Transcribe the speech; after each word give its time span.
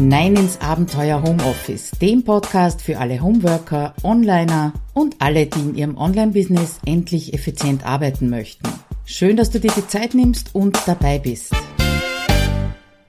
hinein 0.00 0.34
ins 0.34 0.58
Abenteuer 0.62 1.22
Homeoffice, 1.22 1.90
dem 2.00 2.24
Podcast 2.24 2.80
für 2.80 2.96
alle 2.98 3.20
Homeworker, 3.20 3.92
Onliner 4.02 4.72
und 4.94 5.16
alle, 5.18 5.44
die 5.44 5.60
in 5.60 5.74
ihrem 5.74 5.98
Online-Business 5.98 6.78
endlich 6.86 7.34
effizient 7.34 7.84
arbeiten 7.84 8.30
möchten. 8.30 8.66
Schön, 9.04 9.36
dass 9.36 9.50
du 9.50 9.60
dir 9.60 9.70
die 9.76 9.86
Zeit 9.86 10.14
nimmst 10.14 10.54
und 10.54 10.78
dabei 10.86 11.18
bist. 11.18 11.52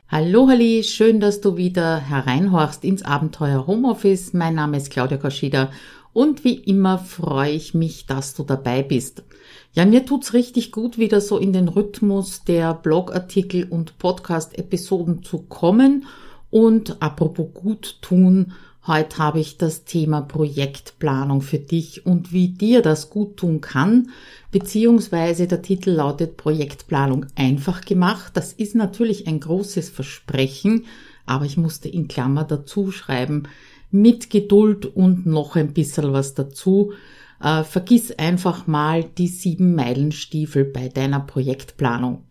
Hallo 0.10 0.50
Halli, 0.50 0.84
schön, 0.84 1.22
dass 1.22 1.40
du 1.40 1.56
wieder 1.56 1.98
hereinhorchst 1.98 2.84
ins 2.84 3.04
Abenteuer 3.04 3.68
Homeoffice. 3.68 4.34
Mein 4.34 4.56
Name 4.56 4.76
ist 4.76 4.90
Claudia 4.90 5.16
Kaschida 5.16 5.72
und 6.12 6.44
wie 6.44 6.56
immer 6.56 6.98
freue 6.98 7.52
ich 7.52 7.74
mich, 7.74 8.06
dass 8.06 8.34
du 8.34 8.44
dabei 8.44 8.84
bist. 8.84 9.24
Ja, 9.72 9.86
mir 9.86 10.06
tut's 10.06 10.34
richtig 10.34 10.74
gut, 10.74 10.98
wieder 10.98 11.22
so 11.22 11.38
in 11.38 11.54
den 11.54 11.70
Rhythmus 11.70 12.44
der 12.44 12.74
Blogartikel 12.74 13.64
und 13.64 13.98
Podcast-Episoden 13.98 15.24
zu 15.24 15.44
kommen 15.44 16.06
und 16.52 17.02
apropos 17.02 17.48
gut 17.54 17.98
tun, 18.02 18.54
heute 18.86 19.18
habe 19.18 19.40
ich 19.40 19.58
das 19.58 19.86
Thema 19.86 20.22
Projektplanung 20.22 21.42
für 21.42 21.60
dich 21.60 22.06
und 22.06 22.34
wie 22.34 22.50
dir 22.50 22.82
das 22.82 23.10
gut 23.10 23.38
tun 23.38 23.62
kann, 23.62 24.10
beziehungsweise 24.52 25.48
der 25.48 25.62
Titel 25.62 25.92
lautet 25.92 26.38
Projektplanung 26.38 27.26
einfach 27.36 27.82
gemacht. 27.82 28.34
Das 28.36 28.54
ist 28.54 28.76
natürlich 28.76 29.28
ein 29.28 29.40
großes 29.40 29.90
Versprechen, 29.90 30.86
aber 31.26 31.46
ich 31.46 31.58
musste 31.58 31.88
in 31.88 32.08
Klammer 32.08 32.44
dazu 32.44 32.92
schreiben, 32.92 33.44
mit 33.90 34.30
Geduld 34.30 34.86
und 34.86 35.26
noch 35.26 35.56
ein 35.56 35.74
bisschen 35.74 36.12
was 36.14 36.34
dazu. 36.34 36.94
Äh, 37.42 37.64
vergiss 37.64 38.12
einfach 38.12 38.68
mal 38.68 39.04
die 39.04 39.28
sieben 39.28 39.74
Meilenstiefel 39.76 40.66
bei 40.66 40.90
deiner 40.90 41.20
Projektplanung. 41.20 42.24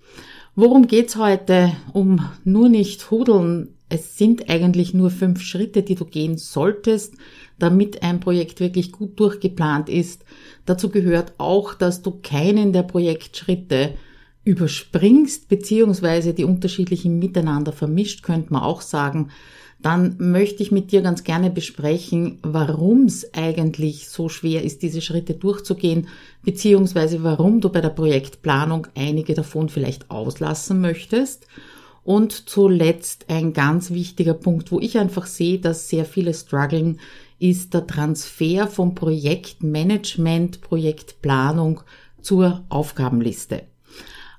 Worum 0.56 0.86
geht's 0.88 1.16
heute? 1.16 1.72
Um 1.92 2.28
nur 2.44 2.68
nicht 2.68 3.10
hudeln, 3.10 3.76
es 3.90 4.16
sind 4.16 4.48
eigentlich 4.48 4.94
nur 4.94 5.10
fünf 5.10 5.42
Schritte, 5.42 5.82
die 5.82 5.96
du 5.96 6.04
gehen 6.04 6.38
solltest, 6.38 7.14
damit 7.58 8.02
ein 8.02 8.20
Projekt 8.20 8.60
wirklich 8.60 8.92
gut 8.92 9.18
durchgeplant 9.18 9.88
ist. 9.88 10.24
Dazu 10.64 10.90
gehört 10.90 11.34
auch, 11.38 11.74
dass 11.74 12.00
du 12.00 12.12
keinen 12.22 12.72
der 12.72 12.84
Projektschritte 12.84 13.94
überspringst, 14.44 15.48
beziehungsweise 15.48 16.32
die 16.32 16.44
unterschiedlichen 16.44 17.18
miteinander 17.18 17.72
vermischt, 17.72 18.22
könnte 18.22 18.52
man 18.52 18.62
auch 18.62 18.80
sagen. 18.80 19.30
Dann 19.82 20.16
möchte 20.18 20.62
ich 20.62 20.70
mit 20.70 20.92
dir 20.92 21.02
ganz 21.02 21.24
gerne 21.24 21.50
besprechen, 21.50 22.38
warum 22.42 23.06
es 23.06 23.34
eigentlich 23.34 24.08
so 24.08 24.28
schwer 24.28 24.62
ist, 24.62 24.82
diese 24.82 25.00
Schritte 25.00 25.34
durchzugehen, 25.34 26.06
beziehungsweise 26.44 27.24
warum 27.24 27.60
du 27.60 27.70
bei 27.70 27.80
der 27.80 27.88
Projektplanung 27.88 28.86
einige 28.94 29.34
davon 29.34 29.68
vielleicht 29.68 30.10
auslassen 30.10 30.80
möchtest 30.80 31.46
und 32.10 32.32
zuletzt 32.32 33.26
ein 33.28 33.52
ganz 33.52 33.92
wichtiger 33.92 34.34
Punkt, 34.34 34.72
wo 34.72 34.80
ich 34.80 34.98
einfach 34.98 35.26
sehe, 35.26 35.60
dass 35.60 35.88
sehr 35.88 36.04
viele 36.04 36.34
strugglen, 36.34 36.98
ist 37.38 37.72
der 37.72 37.86
Transfer 37.86 38.66
vom 38.66 38.96
Projektmanagement, 38.96 40.60
Projektplanung 40.60 41.82
zur 42.20 42.64
Aufgabenliste. 42.68 43.62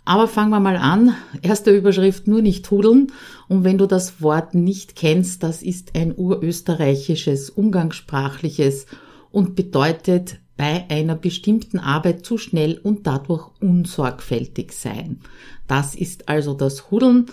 Aber 0.04 0.28
fangen 0.28 0.50
wir 0.50 0.60
mal 0.60 0.76
an. 0.76 1.16
Erste 1.42 1.72
Überschrift, 1.72 2.28
nur 2.28 2.42
nicht 2.42 2.70
hudeln. 2.70 3.14
Und 3.48 3.64
wenn 3.64 3.78
du 3.78 3.86
das 3.86 4.22
Wort 4.22 4.54
nicht 4.54 4.98
kennst, 4.98 5.42
das 5.42 5.64
ist 5.64 5.96
ein 5.96 6.14
urösterreichisches, 6.14 7.50
umgangssprachliches 7.50 8.86
und 9.32 9.56
bedeutet 9.56 10.40
bei 10.58 10.90
einer 10.90 11.16
bestimmten 11.16 11.80
Arbeit 11.80 12.26
zu 12.26 12.38
schnell 12.38 12.82
und 12.84 13.08
dadurch 13.08 13.50
unsorgfältig 13.62 14.74
sein. 14.74 15.22
Das 15.68 15.96
ist 15.96 16.28
also 16.28 16.54
das 16.54 16.92
Hudeln, 16.92 17.28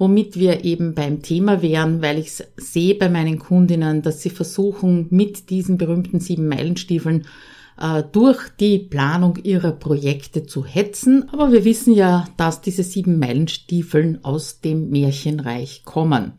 womit 0.00 0.38
wir 0.38 0.64
eben 0.64 0.94
beim 0.94 1.20
Thema 1.20 1.60
wären, 1.60 2.00
weil 2.00 2.18
ich 2.18 2.32
sehe 2.56 2.94
bei 2.94 3.10
meinen 3.10 3.38
Kundinnen, 3.38 4.00
dass 4.00 4.22
sie 4.22 4.30
versuchen, 4.30 5.06
mit 5.10 5.50
diesen 5.50 5.76
berühmten 5.76 6.20
sieben 6.20 6.48
Meilenstiefeln 6.48 7.26
äh, 7.78 8.02
durch 8.10 8.48
die 8.58 8.78
Planung 8.78 9.36
ihrer 9.42 9.72
Projekte 9.72 10.46
zu 10.46 10.64
hetzen. 10.64 11.28
Aber 11.32 11.52
wir 11.52 11.66
wissen 11.66 11.92
ja, 11.92 12.26
dass 12.38 12.62
diese 12.62 12.82
sieben 12.82 13.18
Meilenstiefeln 13.18 14.24
aus 14.24 14.62
dem 14.62 14.88
Märchenreich 14.88 15.82
kommen. 15.84 16.32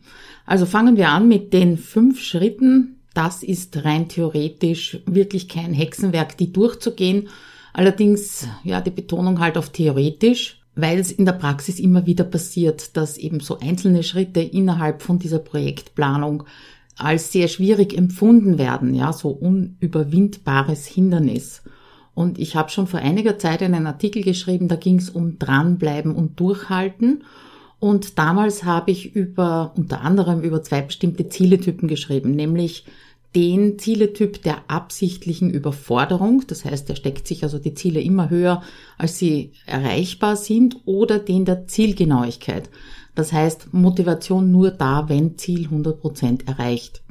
Also 0.44 0.66
fangen 0.66 0.96
wir 0.96 1.10
an 1.10 1.28
mit 1.28 1.52
den 1.52 1.78
fünf 1.78 2.20
Schritten, 2.20 2.96
das 3.14 3.44
ist 3.44 3.84
rein 3.84 4.08
theoretisch 4.08 4.98
wirklich 5.06 5.48
kein 5.48 5.72
Hexenwerk, 5.72 6.36
die 6.36 6.52
durchzugehen. 6.52 7.28
Allerdings, 7.72 8.48
ja, 8.64 8.80
die 8.80 8.90
Betonung 8.90 9.38
halt 9.38 9.56
auf 9.56 9.70
theoretisch, 9.70 10.61
weil 10.74 10.98
es 10.98 11.12
in 11.12 11.26
der 11.26 11.32
Praxis 11.32 11.78
immer 11.78 12.06
wieder 12.06 12.24
passiert, 12.24 12.96
dass 12.96 13.18
eben 13.18 13.40
so 13.40 13.58
einzelne 13.58 14.02
Schritte 14.02 14.40
innerhalb 14.40 15.02
von 15.02 15.18
dieser 15.18 15.38
Projektplanung 15.38 16.44
als 16.96 17.32
sehr 17.32 17.48
schwierig 17.48 17.96
empfunden 17.96 18.58
werden, 18.58 18.94
ja, 18.94 19.12
so 19.12 19.30
unüberwindbares 19.30 20.86
Hindernis. 20.86 21.62
Und 22.14 22.38
ich 22.38 22.56
habe 22.56 22.70
schon 22.70 22.86
vor 22.86 23.00
einiger 23.00 23.38
Zeit 23.38 23.62
einen 23.62 23.86
Artikel 23.86 24.22
geschrieben, 24.22 24.68
da 24.68 24.76
ging 24.76 24.96
es 24.96 25.10
um 25.10 25.38
dranbleiben 25.38 26.14
und 26.14 26.38
durchhalten. 26.38 27.24
Und 27.80 28.18
damals 28.18 28.64
habe 28.64 28.90
ich 28.90 29.16
über, 29.16 29.72
unter 29.76 30.02
anderem 30.02 30.42
über 30.42 30.62
zwei 30.62 30.82
bestimmte 30.82 31.28
Zieletypen 31.28 31.88
geschrieben, 31.88 32.32
nämlich 32.32 32.84
den 33.34 33.78
Zieletyp 33.78 34.42
der 34.42 34.58
absichtlichen 34.68 35.50
Überforderung, 35.50 36.44
das 36.46 36.64
heißt, 36.64 36.90
er 36.90 36.96
steckt 36.96 37.26
sich 37.26 37.42
also 37.44 37.58
die 37.58 37.74
Ziele 37.74 38.00
immer 38.00 38.28
höher, 38.28 38.62
als 38.98 39.18
sie 39.18 39.52
erreichbar 39.66 40.36
sind, 40.36 40.76
oder 40.84 41.18
den 41.18 41.44
der 41.44 41.66
Zielgenauigkeit. 41.66 42.68
Das 43.14 43.32
heißt, 43.32 43.72
Motivation 43.72 44.50
nur 44.50 44.70
da, 44.70 45.08
wenn 45.08 45.38
Ziel 45.38 45.64
100 45.64 46.00
Prozent 46.00 46.48
erreicht. 46.48 47.02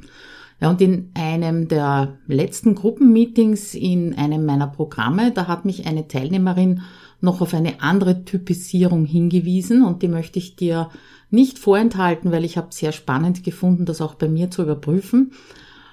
Ja, 0.60 0.70
und 0.70 0.80
in 0.80 1.10
einem 1.14 1.66
der 1.66 2.18
letzten 2.28 2.76
Gruppenmeetings 2.76 3.74
in 3.74 4.14
einem 4.14 4.46
meiner 4.46 4.68
Programme, 4.68 5.32
da 5.32 5.48
hat 5.48 5.64
mich 5.64 5.86
eine 5.86 6.06
Teilnehmerin 6.06 6.82
noch 7.20 7.40
auf 7.40 7.52
eine 7.52 7.82
andere 7.82 8.24
Typisierung 8.24 9.04
hingewiesen 9.04 9.84
und 9.84 10.02
die 10.02 10.08
möchte 10.08 10.38
ich 10.38 10.54
dir 10.54 10.88
nicht 11.30 11.58
vorenthalten, 11.58 12.30
weil 12.30 12.44
ich 12.44 12.56
habe 12.56 12.68
sehr 12.70 12.92
spannend 12.92 13.42
gefunden, 13.42 13.86
das 13.86 14.00
auch 14.00 14.14
bei 14.14 14.28
mir 14.28 14.50
zu 14.50 14.62
überprüfen. 14.62 15.32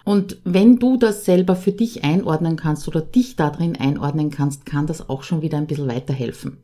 Und 0.10 0.38
wenn 0.44 0.80
du 0.80 0.98
das 0.98 1.24
selber 1.24 1.56
für 1.56 1.72
dich 1.72 2.04
einordnen 2.04 2.56
kannst 2.56 2.88
oder 2.88 3.00
dich 3.00 3.36
darin 3.36 3.76
einordnen 3.76 4.32
kannst, 4.32 4.66
kann 4.66 4.88
das 4.88 5.08
auch 5.08 5.22
schon 5.22 5.44
wieder 5.44 5.60
ein 5.60 5.68
bisschen 5.68 5.88
weiterhelfen. 5.88 6.58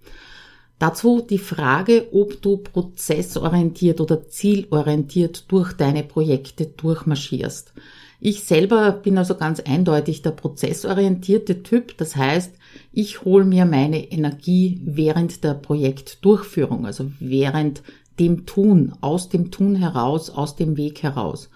Dazu 0.79 1.21
die 1.21 1.37
Frage, 1.37 2.07
ob 2.11 2.41
du 2.41 2.57
prozessorientiert 2.57 4.01
oder 4.01 4.27
zielorientiert 4.27 5.45
durch 5.51 5.73
deine 5.73 6.01
Projekte 6.01 6.65
durchmarschierst. 6.65 7.75
Ich 8.19 8.45
selber 8.45 8.91
bin 8.91 9.15
also 9.15 9.35
ganz 9.35 9.59
eindeutig 9.59 10.23
der 10.23 10.31
prozessorientierte 10.31 11.61
Typ. 11.61 11.99
Das 11.99 12.15
heißt, 12.15 12.55
ich 12.93 13.25
hole 13.25 13.45
mir 13.45 13.65
meine 13.65 14.11
Energie 14.11 14.81
während 14.83 15.43
der 15.43 15.53
Projektdurchführung, 15.53 16.87
also 16.87 17.11
während 17.19 17.83
dem 18.19 18.47
Tun, 18.47 18.93
aus 19.01 19.29
dem 19.29 19.51
Tun 19.51 19.75
heraus, 19.75 20.31
aus 20.31 20.55
dem 20.55 20.77
Weg 20.77 21.03
heraus. 21.03 21.51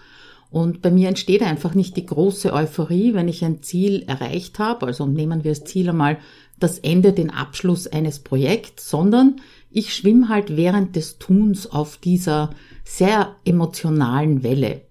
Und 0.50 0.82
bei 0.82 0.90
mir 0.90 1.08
entsteht 1.08 1.42
einfach 1.42 1.74
nicht 1.74 1.96
die 1.96 2.06
große 2.06 2.52
Euphorie, 2.52 3.14
wenn 3.14 3.28
ich 3.28 3.44
ein 3.44 3.62
Ziel 3.62 4.02
erreicht 4.06 4.58
habe. 4.58 4.86
Also 4.86 5.06
nehmen 5.06 5.44
wir 5.44 5.50
als 5.50 5.64
Ziel 5.64 5.88
einmal 5.88 6.18
das 6.58 6.78
Ende, 6.78 7.12
den 7.12 7.30
Abschluss 7.30 7.86
eines 7.86 8.18
Projekts, 8.18 8.90
sondern 8.90 9.36
ich 9.70 9.94
schwimme 9.94 10.28
halt 10.28 10.56
während 10.56 10.96
des 10.96 11.18
Tuns 11.18 11.70
auf 11.70 11.96
dieser 11.96 12.50
sehr 12.84 13.36
emotionalen 13.44 14.42
Welle. 14.42 14.82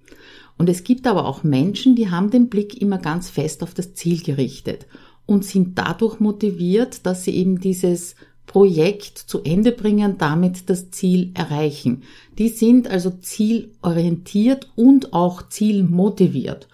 Und 0.58 0.70
es 0.70 0.84
gibt 0.84 1.08
aber 1.08 1.26
auch 1.26 1.44
Menschen, 1.44 1.96
die 1.96 2.10
haben 2.10 2.32
den 2.32 2.50
Blick 2.50 2.82
immer 2.82 2.98
ganz 2.98 3.30
fest 3.30 3.62
auf 3.62 3.74
das 3.74 3.94
Ziel 3.94 4.22
gerichtet 4.22 4.88
und 5.26 5.46
sind 5.46 5.78
dadurch 5.78 6.20
motiviert, 6.20 7.06
dass 7.06 7.24
sie 7.24 7.36
eben 7.36 7.60
dieses 7.60 8.16
Projekt 8.50 9.20
zu 9.20 9.44
Ende 9.44 9.72
bringen, 9.72 10.16
damit 10.18 10.72
das 10.72 10.90
Ziel 10.90 11.30
erreichen. 11.36 12.02
Die 12.40 12.50
sind 12.50 12.88
also 12.88 13.12
zielorientiert 13.12 14.72
und 14.76 15.14
auch 15.14 15.48
zielmotiviert. 15.50 16.68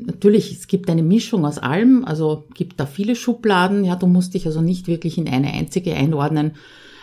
Natürlich, 0.00 0.52
es 0.52 0.68
gibt 0.68 0.88
eine 0.88 1.02
Mischung 1.02 1.44
aus 1.44 1.58
allem, 1.58 2.04
also 2.04 2.44
gibt 2.54 2.78
da 2.78 2.86
viele 2.86 3.16
Schubladen, 3.16 3.84
ja, 3.84 3.96
du 3.96 4.06
musst 4.06 4.34
dich 4.34 4.46
also 4.46 4.60
nicht 4.60 4.86
wirklich 4.86 5.18
in 5.18 5.28
eine 5.28 5.52
einzige 5.52 5.94
einordnen. 5.94 6.52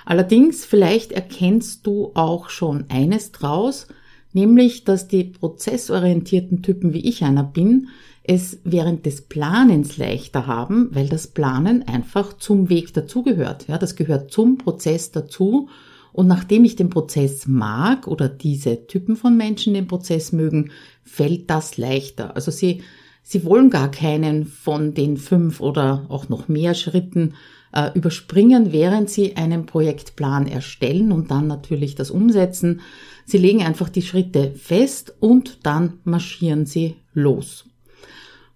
Allerdings, 0.05 0.63
vielleicht 0.63 1.11
erkennst 1.11 1.85
du 1.85 2.11
auch 2.13 2.49
schon 2.49 2.85
eines 2.87 3.33
draus, 3.33 3.87
nämlich 4.31 4.85
dass 4.85 5.09
die 5.09 5.25
prozessorientierten 5.25 6.61
Typen, 6.61 6.93
wie 6.93 7.05
ich 7.09 7.25
einer 7.25 7.43
bin, 7.43 7.89
es 8.23 8.59
während 8.63 9.05
des 9.05 9.21
Planens 9.21 9.97
leichter 9.97 10.47
haben, 10.47 10.89
weil 10.91 11.09
das 11.09 11.27
Planen 11.27 11.87
einfach 11.87 12.37
zum 12.37 12.69
Weg 12.69 12.93
dazugehört. 12.93 13.67
Ja, 13.67 13.77
das 13.77 13.95
gehört 13.95 14.31
zum 14.31 14.57
Prozess 14.57 15.11
dazu. 15.11 15.69
Und 16.13 16.27
nachdem 16.27 16.63
ich 16.63 16.75
den 16.75 16.89
Prozess 16.89 17.47
mag 17.47 18.07
oder 18.07 18.29
diese 18.29 18.87
Typen 18.87 19.15
von 19.15 19.35
Menschen 19.35 19.73
den 19.73 19.87
Prozess 19.87 20.31
mögen, 20.31 20.71
fällt 21.03 21.49
das 21.49 21.77
leichter. 21.77 22.35
Also 22.35 22.51
sie, 22.51 22.83
sie 23.23 23.43
wollen 23.43 23.69
gar 23.69 23.89
keinen 23.91 24.45
von 24.45 24.93
den 24.93 25.17
fünf 25.17 25.59
oder 25.59 26.05
auch 26.09 26.29
noch 26.29 26.47
mehr 26.47 26.75
Schritten 26.75 27.33
äh, 27.73 27.89
überspringen, 27.93 28.71
während 28.71 29.09
sie 29.09 29.35
einen 29.35 29.65
Projektplan 29.65 30.47
erstellen 30.47 31.11
und 31.11 31.31
dann 31.31 31.47
natürlich 31.47 31.95
das 31.95 32.11
umsetzen. 32.11 32.81
Sie 33.25 33.39
legen 33.39 33.63
einfach 33.63 33.89
die 33.89 34.03
Schritte 34.03 34.51
fest 34.51 35.15
und 35.19 35.65
dann 35.65 35.99
marschieren 36.03 36.65
sie 36.65 36.95
los. 37.13 37.65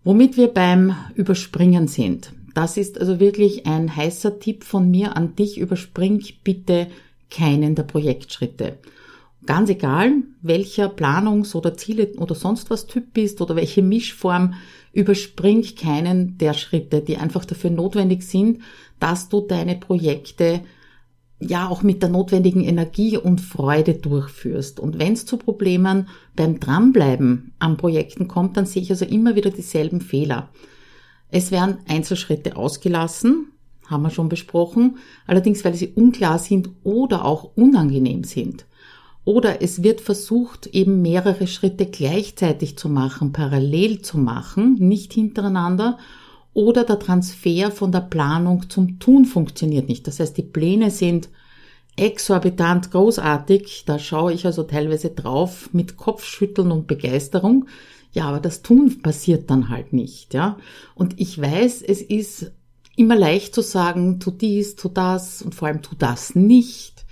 Womit 0.07 0.37
wir 0.37 0.47
beim 0.47 0.95
Überspringen 1.15 1.89
sind. 1.89 2.31
Das 2.53 2.77
ist 2.77 2.97
also 2.97 3.19
wirklich 3.19 3.67
ein 3.67 3.93
heißer 3.93 4.39
Tipp 4.39 4.63
von 4.63 4.89
mir 4.89 5.17
an 5.17 5.35
dich. 5.35 5.57
Überspring 5.57 6.23
bitte 6.45 6.87
keinen 7.29 7.75
der 7.75 7.83
Projektschritte. 7.83 8.77
Ganz 9.45 9.69
egal, 9.69 10.13
welcher 10.41 10.87
Planungs- 10.87 11.55
oder 11.55 11.75
Ziele 11.75 12.13
oder 12.19 12.35
sonst 12.35 12.69
was 12.69 12.87
Typ 12.87 13.11
bist 13.11 13.41
oder 13.41 13.57
welche 13.57 13.81
Mischform, 13.81 14.53
überspring 14.93 15.65
keinen 15.75 16.37
der 16.37 16.53
Schritte, 16.53 17.01
die 17.01 17.17
einfach 17.17 17.43
dafür 17.43 17.71
notwendig 17.71 18.23
sind, 18.23 18.61
dass 19.01 19.27
du 19.27 19.41
deine 19.41 19.75
Projekte 19.75 20.61
ja 21.39 21.67
auch 21.69 21.83
mit 21.83 22.01
der 22.01 22.09
notwendigen 22.09 22.63
Energie 22.63 23.17
und 23.17 23.41
Freude 23.41 23.93
durchführst. 23.93 24.79
Und 24.79 24.99
wenn 24.99 25.13
es 25.13 25.25
zu 25.25 25.37
Problemen 25.37 26.07
beim 26.35 26.59
Dranbleiben 26.59 27.53
an 27.59 27.77
Projekten 27.77 28.27
kommt, 28.27 28.57
dann 28.57 28.65
sehe 28.65 28.81
ich 28.81 28.89
also 28.89 29.05
immer 29.05 29.35
wieder 29.35 29.51
dieselben 29.51 30.01
Fehler. 30.01 30.49
Es 31.29 31.51
werden 31.51 31.77
Einzelschritte 31.87 32.55
ausgelassen, 32.55 33.51
haben 33.85 34.03
wir 34.03 34.09
schon 34.09 34.29
besprochen, 34.29 34.97
allerdings 35.27 35.63
weil 35.63 35.73
sie 35.73 35.89
unklar 35.89 36.39
sind 36.39 36.69
oder 36.83 37.25
auch 37.25 37.51
unangenehm 37.55 38.23
sind. 38.23 38.65
Oder 39.23 39.61
es 39.61 39.83
wird 39.83 39.99
versucht, 39.99 40.67
eben 40.67 41.01
mehrere 41.01 41.47
Schritte 41.47 41.85
gleichzeitig 41.85 42.77
zu 42.77 42.87
machen, 42.87 43.33
parallel 43.33 44.01
zu 44.01 44.17
machen, 44.17 44.75
nicht 44.75 45.11
hintereinander 45.13 45.97
oder 46.57 46.83
der 46.83 46.97
Transfer 46.97 47.69
von 47.69 47.91
der 47.91 48.01
Planung 48.01 48.67
zum 48.67 48.97
Tun 48.97 49.25
funktioniert 49.25 49.87
nicht. 49.87 50.07
Das 50.07 50.19
heißt, 50.19 50.35
die 50.37 50.41
Pläne 50.41 50.89
sind 50.89 51.29
exorbitant 51.97 52.89
großartig. 52.89 53.83
Da 53.85 53.99
schaue 53.99 54.33
ich 54.33 54.43
also 54.43 54.63
teilweise 54.63 55.11
drauf 55.11 55.69
mit 55.71 55.97
Kopfschütteln 55.97 56.71
und 56.71 56.87
Begeisterung. 56.87 57.67
Ja, 58.11 58.25
aber 58.25 58.39
das 58.39 58.63
Tun 58.63 59.03
passiert 59.03 59.51
dann 59.51 59.69
halt 59.69 59.93
nicht, 59.93 60.33
ja. 60.33 60.57
Und 60.95 61.19
ich 61.19 61.39
weiß, 61.39 61.83
es 61.83 62.01
ist 62.01 62.51
immer 62.95 63.15
leicht 63.15 63.53
zu 63.53 63.61
sagen, 63.61 64.19
tu 64.19 64.31
dies, 64.31 64.75
tu 64.75 64.89
das 64.89 65.43
und 65.43 65.53
vor 65.53 65.67
allem 65.67 65.83
tu 65.83 65.93
das 65.95 66.33
nicht. 66.33 67.05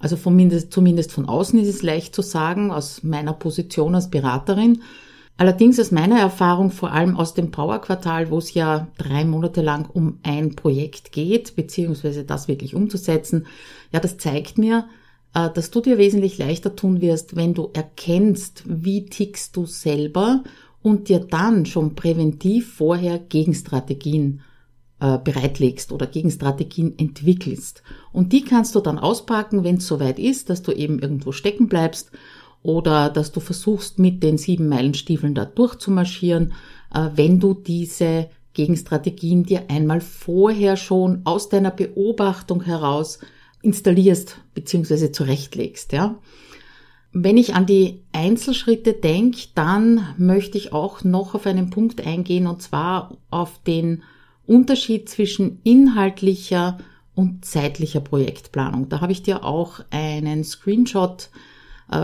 Also 0.00 0.16
zumindest, 0.16 0.70
zumindest 0.70 1.12
von 1.12 1.24
außen 1.24 1.58
ist 1.58 1.68
es 1.68 1.80
leicht 1.80 2.14
zu 2.14 2.20
sagen, 2.20 2.70
aus 2.70 3.02
meiner 3.02 3.32
Position 3.32 3.94
als 3.94 4.10
Beraterin. 4.10 4.82
Allerdings 5.36 5.80
aus 5.80 5.90
meiner 5.90 6.20
Erfahrung, 6.20 6.70
vor 6.70 6.92
allem 6.92 7.16
aus 7.16 7.34
dem 7.34 7.50
Powerquartal, 7.50 8.30
wo 8.30 8.38
es 8.38 8.54
ja 8.54 8.88
drei 8.98 9.24
Monate 9.24 9.62
lang 9.62 9.88
um 9.90 10.18
ein 10.22 10.54
Projekt 10.54 11.12
geht, 11.12 11.56
beziehungsweise 11.56 12.24
das 12.24 12.48
wirklich 12.48 12.74
umzusetzen, 12.74 13.46
ja, 13.92 14.00
das 14.00 14.18
zeigt 14.18 14.58
mir, 14.58 14.86
äh, 15.34 15.50
dass 15.50 15.70
du 15.70 15.80
dir 15.80 15.98
wesentlich 15.98 16.38
leichter 16.38 16.76
tun 16.76 17.00
wirst, 17.00 17.34
wenn 17.36 17.54
du 17.54 17.70
erkennst, 17.72 18.64
wie 18.66 19.06
tickst 19.06 19.56
du 19.56 19.66
selber 19.66 20.44
und 20.82 21.08
dir 21.08 21.20
dann 21.20 21.64
schon 21.66 21.94
präventiv 21.94 22.74
vorher 22.74 23.18
Gegenstrategien 23.18 24.42
äh, 25.00 25.18
bereitlegst 25.18 25.92
oder 25.92 26.06
Gegenstrategien 26.06 26.98
entwickelst. 26.98 27.82
Und 28.12 28.32
die 28.32 28.44
kannst 28.44 28.74
du 28.74 28.80
dann 28.80 28.98
auspacken, 28.98 29.64
wenn 29.64 29.76
es 29.76 29.86
soweit 29.86 30.18
ist, 30.18 30.50
dass 30.50 30.62
du 30.62 30.72
eben 30.72 30.98
irgendwo 30.98 31.32
stecken 31.32 31.68
bleibst 31.68 32.10
oder 32.62 33.10
dass 33.10 33.32
du 33.32 33.40
versuchst, 33.40 33.98
mit 33.98 34.22
den 34.22 34.38
sieben 34.38 34.68
Meilenstiefeln 34.68 35.34
da 35.34 35.44
durchzumarschieren, 35.44 36.52
äh, 36.94 37.10
wenn 37.14 37.40
du 37.40 37.54
diese 37.54 38.28
Gegenstrategien 38.54 39.44
dir 39.44 39.64
einmal 39.68 40.00
vorher 40.00 40.76
schon 40.76 41.22
aus 41.24 41.48
deiner 41.48 41.70
Beobachtung 41.70 42.62
heraus 42.62 43.18
installierst 43.62 44.38
bzw. 44.54 45.12
zurechtlegst, 45.12 45.92
ja. 45.92 46.16
Wenn 47.14 47.36
ich 47.36 47.54
an 47.54 47.66
die 47.66 48.00
Einzelschritte 48.12 48.94
denke, 48.94 49.48
dann 49.54 50.14
möchte 50.16 50.56
ich 50.56 50.72
auch 50.72 51.04
noch 51.04 51.34
auf 51.34 51.46
einen 51.46 51.68
Punkt 51.68 52.06
eingehen 52.06 52.46
und 52.46 52.62
zwar 52.62 53.18
auf 53.30 53.62
den 53.66 54.02
Unterschied 54.46 55.10
zwischen 55.10 55.60
inhaltlicher 55.62 56.78
und 57.14 57.44
zeitlicher 57.44 58.00
Projektplanung. 58.00 58.88
Da 58.88 59.02
habe 59.02 59.12
ich 59.12 59.22
dir 59.22 59.44
auch 59.44 59.80
einen 59.90 60.42
Screenshot 60.42 61.28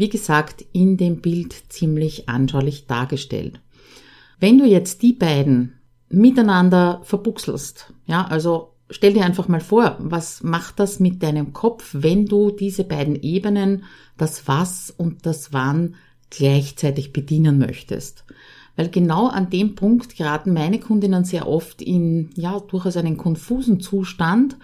wie 0.00 0.08
gesagt, 0.08 0.64
in 0.72 0.96
dem 0.96 1.20
Bild 1.20 1.54
ziemlich 1.68 2.26
anschaulich 2.26 2.86
dargestellt. 2.86 3.60
Wenn 4.38 4.56
du 4.56 4.64
jetzt 4.64 5.02
die 5.02 5.12
beiden 5.12 5.74
miteinander 6.08 7.02
verbuchselst, 7.04 7.92
ja, 8.06 8.24
also 8.24 8.70
stell 8.88 9.12
dir 9.12 9.26
einfach 9.26 9.46
mal 9.46 9.60
vor, 9.60 9.98
was 9.98 10.42
macht 10.42 10.80
das 10.80 11.00
mit 11.00 11.22
deinem 11.22 11.52
Kopf, 11.52 11.90
wenn 11.92 12.24
du 12.24 12.50
diese 12.50 12.84
beiden 12.84 13.14
Ebenen, 13.14 13.84
das 14.16 14.48
Was 14.48 14.90
und 14.90 15.26
das 15.26 15.52
Wann, 15.52 15.96
gleichzeitig 16.30 17.12
bedienen 17.12 17.58
möchtest. 17.58 18.24
Weil 18.76 18.88
genau 18.88 19.26
an 19.26 19.50
dem 19.50 19.74
Punkt 19.74 20.16
geraten 20.16 20.54
meine 20.54 20.80
Kundinnen 20.80 21.24
sehr 21.24 21.46
oft 21.46 21.82
in, 21.82 22.30
ja, 22.36 22.58
durchaus 22.58 22.96
einen 22.96 23.18
konfusen 23.18 23.80
Zustand, 23.80 24.56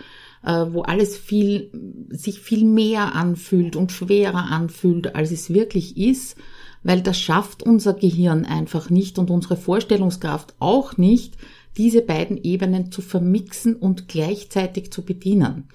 wo 0.42 0.82
alles 0.82 1.16
viel, 1.16 1.70
sich 2.10 2.40
viel 2.40 2.64
mehr 2.64 3.14
anfühlt 3.14 3.74
und 3.76 3.92
schwerer 3.92 4.50
anfühlt, 4.50 5.14
als 5.14 5.32
es 5.32 5.52
wirklich 5.52 5.96
ist, 5.96 6.36
weil 6.82 7.02
das 7.02 7.18
schafft 7.18 7.64
unser 7.64 7.94
Gehirn 7.94 8.44
einfach 8.44 8.90
nicht 8.90 9.18
und 9.18 9.30
unsere 9.30 9.56
Vorstellungskraft 9.56 10.54
auch 10.60 10.96
nicht, 10.96 11.36
diese 11.76 12.00
beiden 12.00 12.42
Ebenen 12.42 12.92
zu 12.92 13.02
vermixen 13.02 13.74
und 13.74 14.08
gleichzeitig 14.08 14.92
zu 14.92 15.02
bedienen. 15.02 15.68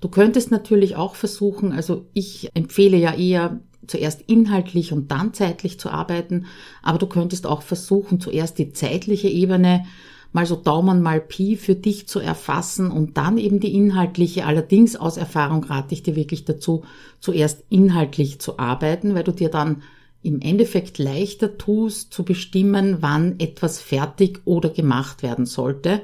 Du 0.00 0.08
könntest 0.08 0.50
natürlich 0.50 0.96
auch 0.96 1.14
versuchen, 1.14 1.72
also 1.72 2.06
ich 2.12 2.50
empfehle 2.54 2.96
ja 2.96 3.14
eher 3.14 3.60
zuerst 3.86 4.22
inhaltlich 4.26 4.92
und 4.92 5.10
dann 5.10 5.34
zeitlich 5.34 5.78
zu 5.78 5.90
arbeiten, 5.90 6.46
aber 6.82 6.98
du 6.98 7.06
könntest 7.06 7.46
auch 7.46 7.62
versuchen, 7.62 8.20
zuerst 8.20 8.58
die 8.58 8.72
zeitliche 8.72 9.28
Ebene 9.28 9.84
mal 10.34 10.46
so 10.46 10.56
Daumen 10.56 11.00
mal 11.00 11.20
Pi 11.20 11.56
für 11.56 11.76
dich 11.76 12.08
zu 12.08 12.18
erfassen 12.18 12.90
und 12.90 13.16
dann 13.16 13.38
eben 13.38 13.60
die 13.60 13.72
inhaltliche. 13.72 14.44
Allerdings 14.44 14.96
aus 14.96 15.16
Erfahrung 15.16 15.62
rate 15.62 15.94
ich 15.94 16.02
dir 16.02 16.16
wirklich 16.16 16.44
dazu, 16.44 16.82
zuerst 17.20 17.62
inhaltlich 17.70 18.40
zu 18.40 18.58
arbeiten, 18.58 19.14
weil 19.14 19.22
du 19.22 19.30
dir 19.30 19.48
dann 19.48 19.82
im 20.22 20.40
Endeffekt 20.40 20.98
leichter 20.98 21.56
tust 21.56 22.12
zu 22.12 22.24
bestimmen, 22.24 22.96
wann 23.00 23.38
etwas 23.38 23.80
fertig 23.80 24.40
oder 24.44 24.70
gemacht 24.70 25.22
werden 25.22 25.46
sollte, 25.46 26.00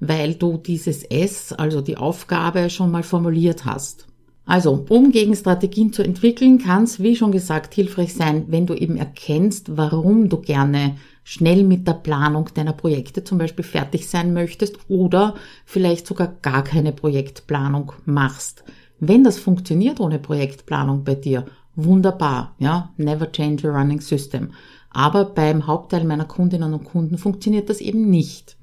weil 0.00 0.34
du 0.34 0.56
dieses 0.56 1.04
S, 1.04 1.52
also 1.52 1.80
die 1.80 1.96
Aufgabe, 1.96 2.70
schon 2.70 2.90
mal 2.90 3.04
formuliert 3.04 3.64
hast. 3.64 4.08
Also, 4.44 4.86
um 4.88 5.12
Gegenstrategien 5.12 5.92
zu 5.92 6.02
entwickeln, 6.02 6.58
kann 6.58 6.84
es, 6.84 7.00
wie 7.00 7.14
schon 7.14 7.30
gesagt, 7.30 7.74
hilfreich 7.74 8.14
sein, 8.14 8.46
wenn 8.48 8.66
du 8.66 8.74
eben 8.74 8.96
erkennst, 8.96 9.76
warum 9.76 10.30
du 10.30 10.38
gerne 10.38 10.96
schnell 11.28 11.62
mit 11.62 11.86
der 11.86 11.92
Planung 11.92 12.48
deiner 12.54 12.72
Projekte 12.72 13.22
zum 13.22 13.36
Beispiel 13.36 13.62
fertig 13.62 14.08
sein 14.08 14.32
möchtest 14.32 14.78
oder 14.88 15.34
vielleicht 15.66 16.06
sogar 16.06 16.28
gar 16.40 16.64
keine 16.64 16.90
Projektplanung 16.90 17.92
machst. 18.06 18.64
Wenn 18.98 19.24
das 19.24 19.38
funktioniert 19.38 20.00
ohne 20.00 20.18
Projektplanung 20.18 21.04
bei 21.04 21.16
dir, 21.16 21.44
wunderbar, 21.76 22.54
ja, 22.58 22.94
never 22.96 23.30
change 23.30 23.68
a 23.68 23.78
running 23.78 24.00
system. 24.00 24.52
Aber 24.88 25.26
beim 25.26 25.66
Hauptteil 25.66 26.04
meiner 26.04 26.24
Kundinnen 26.24 26.72
und 26.72 26.84
Kunden 26.84 27.18
funktioniert 27.18 27.68
das 27.68 27.82
eben 27.82 28.08
nicht. 28.08 28.56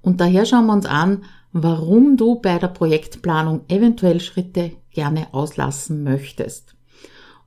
Und 0.00 0.22
daher 0.22 0.46
schauen 0.46 0.68
wir 0.68 0.72
uns 0.72 0.86
an, 0.86 1.24
warum 1.52 2.16
du 2.16 2.40
bei 2.40 2.58
der 2.58 2.68
Projektplanung 2.68 3.60
eventuell 3.68 4.20
Schritte 4.20 4.72
gerne 4.90 5.26
auslassen 5.34 6.02
möchtest. 6.02 6.74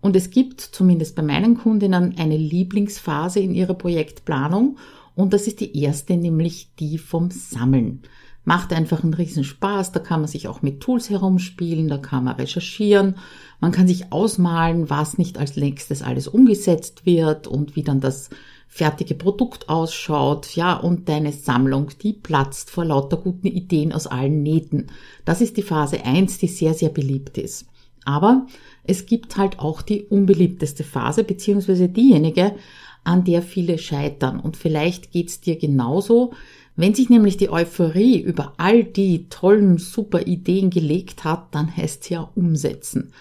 Und 0.03 0.17
es 0.17 0.31
gibt 0.31 0.59
zumindest 0.59 1.15
bei 1.15 1.21
meinen 1.21 1.57
Kundinnen 1.57 2.15
eine 2.17 2.35
Lieblingsphase 2.35 3.39
in 3.39 3.55
ihrer 3.55 3.73
Projektplanung 3.73 4.77
und 5.15 5.31
das 5.31 5.47
ist 5.47 5.61
die 5.61 5.79
erste, 5.81 6.17
nämlich 6.17 6.67
die 6.77 6.97
vom 6.97 7.31
Sammeln. 7.31 8.01
Macht 8.43 8.73
einfach 8.73 9.01
einen 9.01 9.13
riesen 9.13 9.45
Spaß, 9.45 9.93
da 9.93 10.01
kann 10.01 10.19
man 10.19 10.27
sich 10.27 10.49
auch 10.49 10.61
mit 10.61 10.81
Tools 10.81 11.09
herumspielen, 11.09 11.87
da 11.87 11.99
kann 11.99 12.25
man 12.25 12.35
recherchieren, 12.35 13.15
man 13.61 13.71
kann 13.71 13.87
sich 13.87 14.11
ausmalen, 14.11 14.89
was 14.89 15.17
nicht 15.17 15.37
als 15.37 15.55
nächstes 15.55 16.01
alles 16.01 16.27
umgesetzt 16.27 17.05
wird 17.05 17.47
und 17.47 17.77
wie 17.77 17.83
dann 17.83 18.01
das 18.01 18.29
fertige 18.67 19.15
Produkt 19.15 19.69
ausschaut, 19.69 20.53
ja, 20.57 20.73
und 20.75 21.07
deine 21.07 21.31
Sammlung, 21.31 21.91
die 22.01 22.11
platzt 22.11 22.69
vor 22.71 22.83
lauter 22.83 23.15
guten 23.15 23.47
Ideen 23.47 23.93
aus 23.93 24.07
allen 24.07 24.43
Nähten. 24.43 24.87
Das 25.23 25.39
ist 25.39 25.55
die 25.55 25.61
Phase 25.61 26.03
1, 26.03 26.39
die 26.39 26.47
sehr, 26.49 26.73
sehr 26.73 26.89
beliebt 26.89 27.37
ist. 27.37 27.67
Aber 28.05 28.47
es 28.83 29.05
gibt 29.05 29.37
halt 29.37 29.59
auch 29.59 29.81
die 29.81 30.03
unbeliebteste 30.03 30.83
Phase, 30.83 31.23
beziehungsweise 31.23 31.89
diejenige, 31.89 32.55
an 33.03 33.23
der 33.23 33.41
viele 33.41 33.77
scheitern. 33.77 34.39
Und 34.39 34.57
vielleicht 34.57 35.11
geht's 35.11 35.41
dir 35.41 35.57
genauso. 35.57 36.33
Wenn 36.75 36.95
sich 36.95 37.09
nämlich 37.09 37.37
die 37.37 37.49
Euphorie 37.49 38.19
über 38.19 38.53
all 38.57 38.83
die 38.83 39.27
tollen, 39.29 39.77
super 39.77 40.25
Ideen 40.25 40.69
gelegt 40.69 41.23
hat, 41.23 41.53
dann 41.53 41.75
heißt 41.75 42.03
es 42.03 42.09
ja 42.09 42.29
umsetzen. 42.35 43.13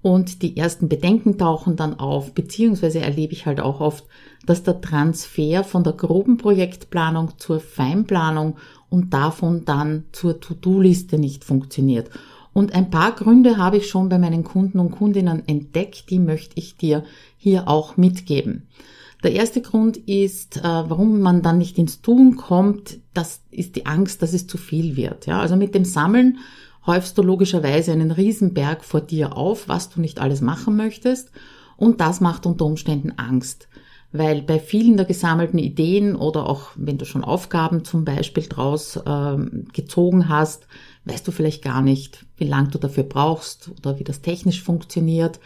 Und 0.00 0.42
die 0.42 0.56
ersten 0.56 0.88
Bedenken 0.88 1.38
tauchen 1.38 1.76
dann 1.76 1.98
auf, 1.98 2.34
beziehungsweise 2.34 3.00
erlebe 3.00 3.32
ich 3.32 3.46
halt 3.46 3.60
auch 3.60 3.80
oft, 3.80 4.04
dass 4.44 4.62
der 4.62 4.80
Transfer 4.80 5.64
von 5.64 5.82
der 5.82 5.94
groben 5.94 6.36
Projektplanung 6.36 7.32
zur 7.38 7.58
Feinplanung 7.58 8.56
und 8.90 9.14
davon 9.14 9.64
dann 9.64 10.04
zur 10.12 10.40
To-Do-Liste 10.40 11.18
nicht 11.18 11.42
funktioniert. 11.44 12.10
Und 12.54 12.74
ein 12.74 12.88
paar 12.88 13.12
Gründe 13.12 13.58
habe 13.58 13.76
ich 13.76 13.88
schon 13.88 14.08
bei 14.08 14.18
meinen 14.18 14.44
Kunden 14.44 14.78
und 14.78 14.92
Kundinnen 14.92 15.46
entdeckt, 15.46 16.08
die 16.08 16.20
möchte 16.20 16.56
ich 16.56 16.76
dir 16.76 17.04
hier 17.36 17.68
auch 17.68 17.98
mitgeben. 17.98 18.68
Der 19.24 19.32
erste 19.32 19.60
Grund 19.60 19.96
ist, 19.96 20.58
äh, 20.58 20.62
warum 20.62 21.20
man 21.20 21.42
dann 21.42 21.58
nicht 21.58 21.78
ins 21.78 22.00
Tun 22.00 22.36
kommt, 22.36 22.98
das 23.12 23.40
ist 23.50 23.74
die 23.74 23.86
Angst, 23.86 24.22
dass 24.22 24.34
es 24.34 24.46
zu 24.46 24.56
viel 24.56 24.96
wird. 24.96 25.26
Ja, 25.26 25.40
also 25.40 25.56
mit 25.56 25.74
dem 25.74 25.84
Sammeln 25.84 26.38
häufst 26.86 27.18
du 27.18 27.22
logischerweise 27.22 27.92
einen 27.92 28.10
Riesenberg 28.10 28.84
vor 28.84 29.00
dir 29.00 29.36
auf, 29.36 29.68
was 29.68 29.88
du 29.88 30.00
nicht 30.00 30.20
alles 30.20 30.40
machen 30.40 30.76
möchtest. 30.76 31.32
Und 31.76 32.00
das 32.00 32.20
macht 32.20 32.46
unter 32.46 32.66
Umständen 32.66 33.12
Angst. 33.16 33.68
Weil 34.12 34.42
bei 34.42 34.60
vielen 34.60 34.96
der 34.96 35.06
gesammelten 35.06 35.58
Ideen 35.58 36.14
oder 36.14 36.46
auch 36.48 36.68
wenn 36.76 36.98
du 36.98 37.04
schon 37.04 37.24
Aufgaben 37.24 37.84
zum 37.84 38.04
Beispiel 38.04 38.44
draus 38.44 38.96
äh, 38.96 39.36
gezogen 39.72 40.28
hast, 40.28 40.68
weißt 41.04 41.26
du 41.26 41.32
vielleicht 41.32 41.62
gar 41.62 41.82
nicht, 41.82 42.24
wie 42.36 42.44
lang 42.44 42.70
du 42.70 42.78
dafür 42.78 43.04
brauchst 43.04 43.70
oder 43.78 43.98
wie 43.98 44.04
das 44.04 44.22
technisch 44.22 44.62
funktioniert. 44.62 45.40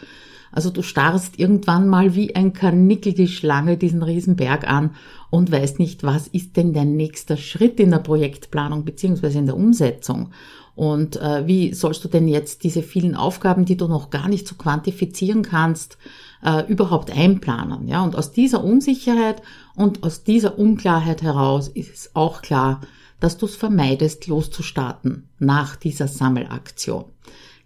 Also 0.51 0.69
du 0.71 0.81
starrst 0.81 1.37
irgendwann 1.37 1.87
mal 1.87 2.15
wie 2.15 2.35
ein 2.35 2.53
Karnickel 2.53 3.13
die 3.13 3.27
Schlange 3.27 3.77
diesen 3.77 4.01
Riesenberg 4.01 4.67
an 4.67 4.95
und 5.29 5.51
weißt 5.51 5.77
nicht, 5.79 6.03
was 6.03 6.27
ist 6.27 6.57
denn 6.57 6.73
dein 6.73 6.95
nächster 6.95 7.37
Schritt 7.37 7.79
in 7.79 7.91
der 7.91 7.99
Projektplanung 7.99 8.83
beziehungsweise 8.83 9.37
in 9.37 9.45
der 9.45 9.55
Umsetzung. 9.55 10.31
Und 10.75 11.17
äh, 11.17 11.45
wie 11.45 11.73
sollst 11.73 12.03
du 12.05 12.07
denn 12.07 12.27
jetzt 12.27 12.63
diese 12.63 12.81
vielen 12.81 13.15
Aufgaben, 13.15 13.65
die 13.65 13.75
du 13.75 13.87
noch 13.87 14.09
gar 14.09 14.29
nicht 14.29 14.47
so 14.47 14.55
quantifizieren 14.55 15.43
kannst, 15.43 15.97
äh, 16.43 16.65
überhaupt 16.71 17.11
einplanen? 17.11 17.87
Ja, 17.87 18.01
und 18.01 18.15
aus 18.15 18.31
dieser 18.31 18.63
Unsicherheit 18.63 19.41
und 19.75 20.03
aus 20.03 20.23
dieser 20.23 20.57
Unklarheit 20.57 21.21
heraus 21.21 21.67
ist 21.67 21.93
es 21.93 22.15
auch 22.15 22.41
klar, 22.41 22.79
dass 23.19 23.37
du 23.37 23.45
es 23.45 23.55
vermeidest, 23.55 24.27
loszustarten 24.27 25.29
nach 25.39 25.75
dieser 25.75 26.07
Sammelaktion. 26.07 27.05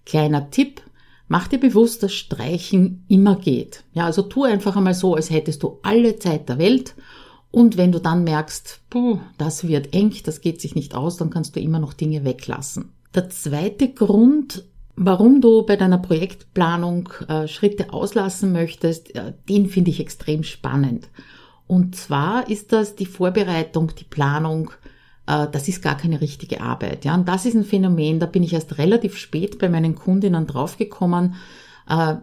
Kleiner 0.05 0.49
Tipp, 0.49 0.81
mach 1.27 1.47
dir 1.47 1.59
bewusst, 1.59 2.03
dass 2.03 2.13
Streichen 2.13 3.05
immer 3.07 3.35
geht. 3.35 3.83
Ja, 3.93 4.05
also 4.05 4.23
tu 4.23 4.43
einfach 4.43 4.75
einmal 4.75 4.93
so, 4.93 5.15
als 5.15 5.29
hättest 5.29 5.63
du 5.63 5.79
alle 5.83 6.17
Zeit 6.19 6.49
der 6.49 6.57
Welt 6.57 6.95
und 7.53 7.77
wenn 7.77 7.91
du 7.91 7.99
dann 7.99 8.23
merkst, 8.23 8.81
puh, 8.89 9.19
das 9.37 9.67
wird 9.67 9.93
eng, 9.93 10.11
das 10.23 10.41
geht 10.41 10.59
sich 10.59 10.73
nicht 10.73 10.95
aus, 10.95 11.17
dann 11.17 11.29
kannst 11.29 11.55
du 11.55 11.59
immer 11.59 11.77
noch 11.77 11.93
Dinge 11.93 12.25
weglassen. 12.25 12.93
Der 13.13 13.29
zweite 13.29 13.93
Grund, 13.93 14.65
warum 14.95 15.39
du 15.39 15.63
bei 15.63 15.75
deiner 15.75 15.99
Projektplanung 15.99 17.09
äh, 17.27 17.47
Schritte 17.47 17.93
auslassen 17.93 18.53
möchtest, 18.53 19.13
äh, 19.13 19.33
den 19.47 19.67
finde 19.67 19.91
ich 19.91 19.99
extrem 19.99 20.41
spannend. 20.41 21.09
Und 21.67 21.95
zwar 21.95 22.49
ist 22.49 22.73
das 22.73 22.95
die 22.95 23.05
Vorbereitung, 23.05 23.91
die 23.99 24.03
Planung, 24.03 24.71
das 25.25 25.67
ist 25.67 25.81
gar 25.81 25.97
keine 25.97 26.21
richtige 26.21 26.61
Arbeit. 26.61 27.05
Ja, 27.05 27.15
und 27.15 27.27
das 27.27 27.45
ist 27.45 27.55
ein 27.55 27.63
Phänomen, 27.63 28.19
da 28.19 28.25
bin 28.25 28.43
ich 28.43 28.53
erst 28.53 28.77
relativ 28.77 29.17
spät 29.17 29.57
bei 29.57 29.69
meinen 29.69 29.95
Kundinnen 29.95 30.47
draufgekommen. 30.47 31.35
Äh, 31.87 32.15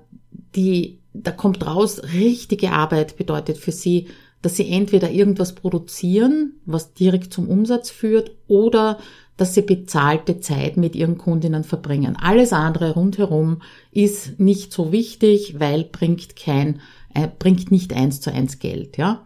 die, 0.54 0.99
da 1.12 1.30
kommt 1.33 1.66
raus, 1.66 2.02
richtige 2.12 2.73
Arbeit 2.73 3.16
bedeutet 3.16 3.59
für 3.59 3.73
sie, 3.73 4.09
dass 4.42 4.57
sie 4.57 4.71
entweder 4.71 5.11
irgendwas 5.11 5.54
produzieren, 5.54 6.54
was 6.64 6.95
direkt 6.95 7.33
zum 7.33 7.49
Umsatz 7.49 7.90
führt, 7.90 8.33
oder 8.49 8.99
dass 9.37 9.54
sie 9.54 9.62
bezahlte 9.62 10.40
Zeit 10.40 10.76
mit 10.76 10.95
ihren 10.95 11.16
Kundinnen 11.16 11.64
verbringen. 11.64 12.16
Alles 12.21 12.52
andere 12.52 12.92
rundherum 12.92 13.62
ist 13.90 14.38
nicht 14.38 14.73
so 14.73 14.92
wichtig, 14.92 15.59
weil 15.59 15.85
bringt 15.85 16.37
kein, 16.37 16.80
äh, 17.14 17.28
bringt 17.38 17.71
nicht 17.71 17.95
eins 17.95 18.21
zu 18.21 18.30
eins 18.30 18.59
Geld, 18.59 18.99
ja. 18.99 19.25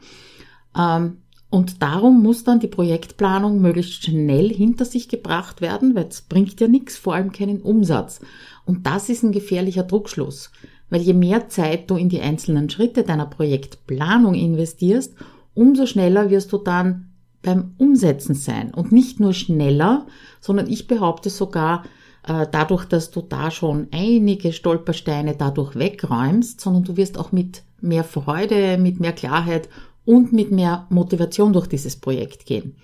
Ähm, 0.77 1.19
und 1.55 1.83
darum 1.85 2.21
muss 2.21 2.43
dann 2.43 2.59
die 2.59 2.67
Projektplanung 2.67 3.61
möglichst 3.61 4.03
schnell 4.03 4.53
hinter 4.53 4.85
sich 4.85 5.09
gebracht 5.09 5.61
werden, 5.61 5.95
weil 5.95 6.09
es 6.09 6.23
bringt 6.23 6.61
ja 6.61 6.67
nichts, 6.67 6.97
vor 6.97 7.15
allem 7.15 7.31
keinen 7.31 7.63
Umsatz. 7.63 8.19
Und 8.65 8.89
das 8.89 9.09
ist 9.09 9.23
ein 9.23 9.31
gefährlicher 9.31 9.85
Druckschluss, 9.85 10.51
weil 10.91 11.03
je 11.03 11.13
mehr 11.13 11.49
Zeit 11.49 11.89
du 11.89 11.95
in 11.95 12.09
die 12.09 12.21
einzelnen 12.21 12.71
Schritte 12.71 13.05
deiner 13.05 13.27
Projektplanung 13.27 14.35
investierst, 14.35 15.15
umso 15.55 15.87
schneller 15.87 16.29
wirst 16.29 16.53
du 16.53 16.59
dann 16.59 17.11
beim 17.41 17.75
Umsetzen 17.79 18.35
sein 18.35 18.75
und 18.75 18.91
nicht 18.91 19.21
nur 19.21 19.33
schneller, 19.33 20.07
sondern 20.41 20.69
ich 20.69 20.89
behaupte 20.89 21.31
sogar, 21.31 21.85
äh, 22.27 22.49
dadurch, 22.51 22.85
dass 22.85 23.13
du 23.13 23.21
da 23.21 23.53
schon 23.53 23.87
einige 23.93 24.53
Stolpersteine 24.53 25.37
dadurch 25.39 25.77
wegräumst, 25.77 26.61
sondern 26.61 26.83
du 26.83 26.97
wirst 26.97 27.17
auch 27.17 27.31
mit 27.31 27.63
mehr 27.81 28.03
Freude, 28.03 28.77
mit 28.77 28.99
mehr 28.99 29.13
Klarheit 29.13 29.69
und 30.05 30.33
mit 30.33 30.51
mehr 30.51 30.87
Motivation 30.91 31.53
durch 31.53 31.67
dieses 31.67 31.97
Projekt 31.97 32.47
gehen. 32.47 32.77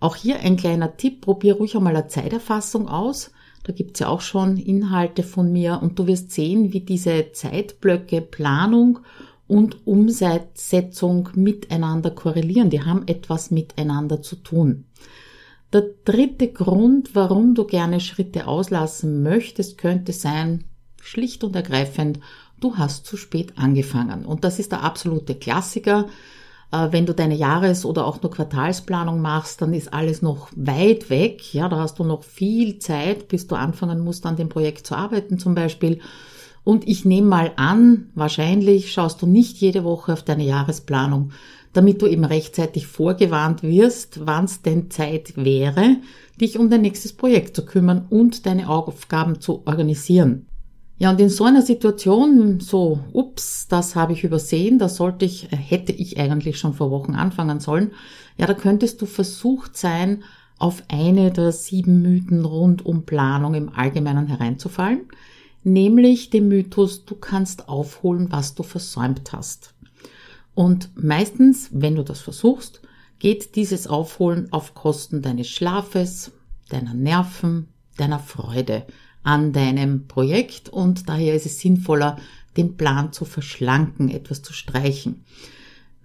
Auch 0.00 0.16
hier 0.16 0.40
ein 0.40 0.56
kleiner 0.56 0.96
Tipp, 0.96 1.20
probier 1.20 1.54
ruhig 1.54 1.76
einmal 1.76 1.96
eine 1.96 2.08
Zeiterfassung 2.08 2.88
aus. 2.88 3.30
Da 3.62 3.72
gibt's 3.72 4.00
ja 4.00 4.08
auch 4.08 4.20
schon 4.20 4.56
Inhalte 4.56 5.22
von 5.22 5.52
mir 5.52 5.80
und 5.80 5.98
du 5.98 6.06
wirst 6.08 6.32
sehen, 6.32 6.72
wie 6.72 6.80
diese 6.80 7.30
Zeitblöcke 7.32 8.20
Planung 8.20 8.98
und 9.46 9.86
Umsetzung 9.86 11.28
miteinander 11.34 12.10
korrelieren. 12.10 12.70
Die 12.70 12.82
haben 12.82 13.06
etwas 13.06 13.50
miteinander 13.50 14.22
zu 14.22 14.36
tun. 14.36 14.86
Der 15.72 15.84
dritte 16.04 16.48
Grund, 16.48 17.14
warum 17.14 17.54
du 17.54 17.64
gerne 17.64 18.00
Schritte 18.00 18.46
auslassen 18.46 19.22
möchtest, 19.22 19.78
könnte 19.78 20.12
sein, 20.12 20.64
schlicht 21.00 21.44
und 21.44 21.56
ergreifend, 21.56 22.18
du 22.60 22.76
hast 22.76 23.06
zu 23.06 23.16
spät 23.16 23.54
angefangen. 23.56 24.24
Und 24.26 24.44
das 24.44 24.58
ist 24.58 24.72
der 24.72 24.82
absolute 24.82 25.34
Klassiker. 25.34 26.08
Äh, 26.72 26.88
wenn 26.90 27.06
du 27.06 27.14
deine 27.14 27.36
Jahres- 27.36 27.84
oder 27.84 28.06
auch 28.06 28.20
nur 28.22 28.32
Quartalsplanung 28.32 29.20
machst, 29.20 29.62
dann 29.62 29.74
ist 29.74 29.92
alles 29.92 30.22
noch 30.22 30.48
weit 30.56 31.10
weg. 31.10 31.54
Ja, 31.54 31.68
da 31.68 31.78
hast 31.78 31.98
du 31.98 32.04
noch 32.04 32.24
viel 32.24 32.78
Zeit, 32.78 33.28
bis 33.28 33.46
du 33.46 33.54
anfangen 33.54 34.00
musst, 34.00 34.26
an 34.26 34.36
dem 34.36 34.48
Projekt 34.48 34.86
zu 34.86 34.96
arbeiten 34.96 35.38
zum 35.38 35.54
Beispiel. 35.54 36.00
Und 36.64 36.88
ich 36.88 37.04
nehme 37.04 37.28
mal 37.28 37.52
an, 37.56 38.10
wahrscheinlich 38.14 38.92
schaust 38.92 39.20
du 39.20 39.26
nicht 39.26 39.58
jede 39.58 39.84
Woche 39.84 40.12
auf 40.12 40.22
deine 40.22 40.44
Jahresplanung, 40.44 41.32
damit 41.72 42.00
du 42.02 42.06
eben 42.06 42.24
rechtzeitig 42.24 42.86
vorgewarnt 42.86 43.62
wirst, 43.62 44.26
wann 44.26 44.44
es 44.44 44.62
denn 44.62 44.90
Zeit 44.90 45.36
wäre, 45.36 45.96
dich 46.40 46.58
um 46.58 46.70
dein 46.70 46.82
nächstes 46.82 47.12
Projekt 47.14 47.56
zu 47.56 47.64
kümmern 47.64 48.06
und 48.10 48.46
deine 48.46 48.68
Aufgaben 48.68 49.40
zu 49.40 49.62
organisieren. 49.66 50.46
Ja, 50.98 51.10
und 51.10 51.20
in 51.20 51.30
so 51.30 51.44
einer 51.44 51.62
Situation, 51.62 52.60
so, 52.60 53.00
ups, 53.12 53.66
das 53.68 53.96
habe 53.96 54.12
ich 54.12 54.24
übersehen, 54.24 54.78
da 54.78 54.88
sollte 54.88 55.24
ich, 55.24 55.52
äh, 55.52 55.56
hätte 55.56 55.92
ich 55.92 56.18
eigentlich 56.18 56.58
schon 56.58 56.74
vor 56.74 56.90
Wochen 56.90 57.14
anfangen 57.14 57.60
sollen, 57.60 57.92
ja, 58.36 58.46
da 58.46 58.54
könntest 58.54 59.02
du 59.02 59.06
versucht 59.06 59.76
sein, 59.76 60.22
auf 60.58 60.84
eine 60.88 61.32
der 61.32 61.50
sieben 61.50 62.02
Mythen 62.02 62.44
rund 62.44 62.86
um 62.86 63.04
Planung 63.04 63.54
im 63.54 63.68
Allgemeinen 63.70 64.28
hereinzufallen 64.28 65.08
nämlich 65.64 66.30
dem 66.30 66.48
Mythos, 66.48 67.04
du 67.04 67.14
kannst 67.14 67.68
aufholen, 67.68 68.30
was 68.30 68.54
du 68.54 68.62
versäumt 68.62 69.32
hast. 69.32 69.74
Und 70.54 70.90
meistens, 70.96 71.70
wenn 71.72 71.94
du 71.94 72.02
das 72.02 72.20
versuchst, 72.20 72.82
geht 73.18 73.56
dieses 73.56 73.86
Aufholen 73.86 74.52
auf 74.52 74.74
Kosten 74.74 75.22
deines 75.22 75.48
Schlafes, 75.48 76.32
deiner 76.68 76.94
Nerven, 76.94 77.68
deiner 77.96 78.18
Freude 78.18 78.84
an 79.22 79.52
deinem 79.52 80.06
Projekt 80.08 80.68
und 80.68 81.08
daher 81.08 81.34
ist 81.34 81.46
es 81.46 81.60
sinnvoller, 81.60 82.16
den 82.56 82.76
Plan 82.76 83.12
zu 83.12 83.24
verschlanken, 83.24 84.08
etwas 84.08 84.42
zu 84.42 84.52
streichen. 84.52 85.24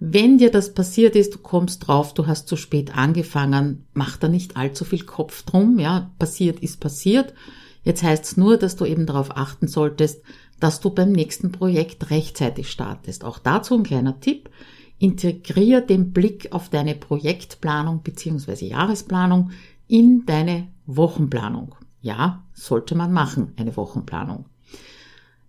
Wenn 0.00 0.38
dir 0.38 0.50
das 0.50 0.74
passiert 0.74 1.16
ist, 1.16 1.34
du 1.34 1.38
kommst 1.38 1.86
drauf, 1.86 2.14
du 2.14 2.26
hast 2.26 2.46
zu 2.46 2.56
spät 2.56 2.96
angefangen, 2.96 3.86
mach 3.94 4.16
da 4.16 4.28
nicht 4.28 4.56
allzu 4.56 4.84
viel 4.84 5.04
Kopf 5.04 5.42
drum, 5.42 5.78
ja, 5.80 6.12
passiert 6.18 6.60
ist 6.60 6.78
passiert. 6.78 7.34
Jetzt 7.82 8.02
heißt 8.02 8.24
es 8.24 8.36
nur, 8.36 8.58
dass 8.58 8.76
du 8.76 8.84
eben 8.84 9.06
darauf 9.06 9.36
achten 9.36 9.66
solltest, 9.66 10.22
dass 10.60 10.80
du 10.80 10.90
beim 10.90 11.10
nächsten 11.10 11.52
Projekt 11.52 12.10
rechtzeitig 12.10 12.70
startest. 12.70 13.24
Auch 13.24 13.38
dazu 13.38 13.74
ein 13.74 13.82
kleiner 13.82 14.20
Tipp. 14.20 14.50
Integrier 14.98 15.80
den 15.80 16.12
Blick 16.12 16.52
auf 16.52 16.70
deine 16.70 16.94
Projektplanung 16.94 18.02
bzw. 18.02 18.66
Jahresplanung 18.66 19.50
in 19.86 20.26
deine 20.26 20.68
Wochenplanung. 20.86 21.74
Ja, 22.00 22.44
sollte 22.52 22.94
man 22.94 23.12
machen, 23.12 23.52
eine 23.56 23.76
Wochenplanung. 23.76 24.46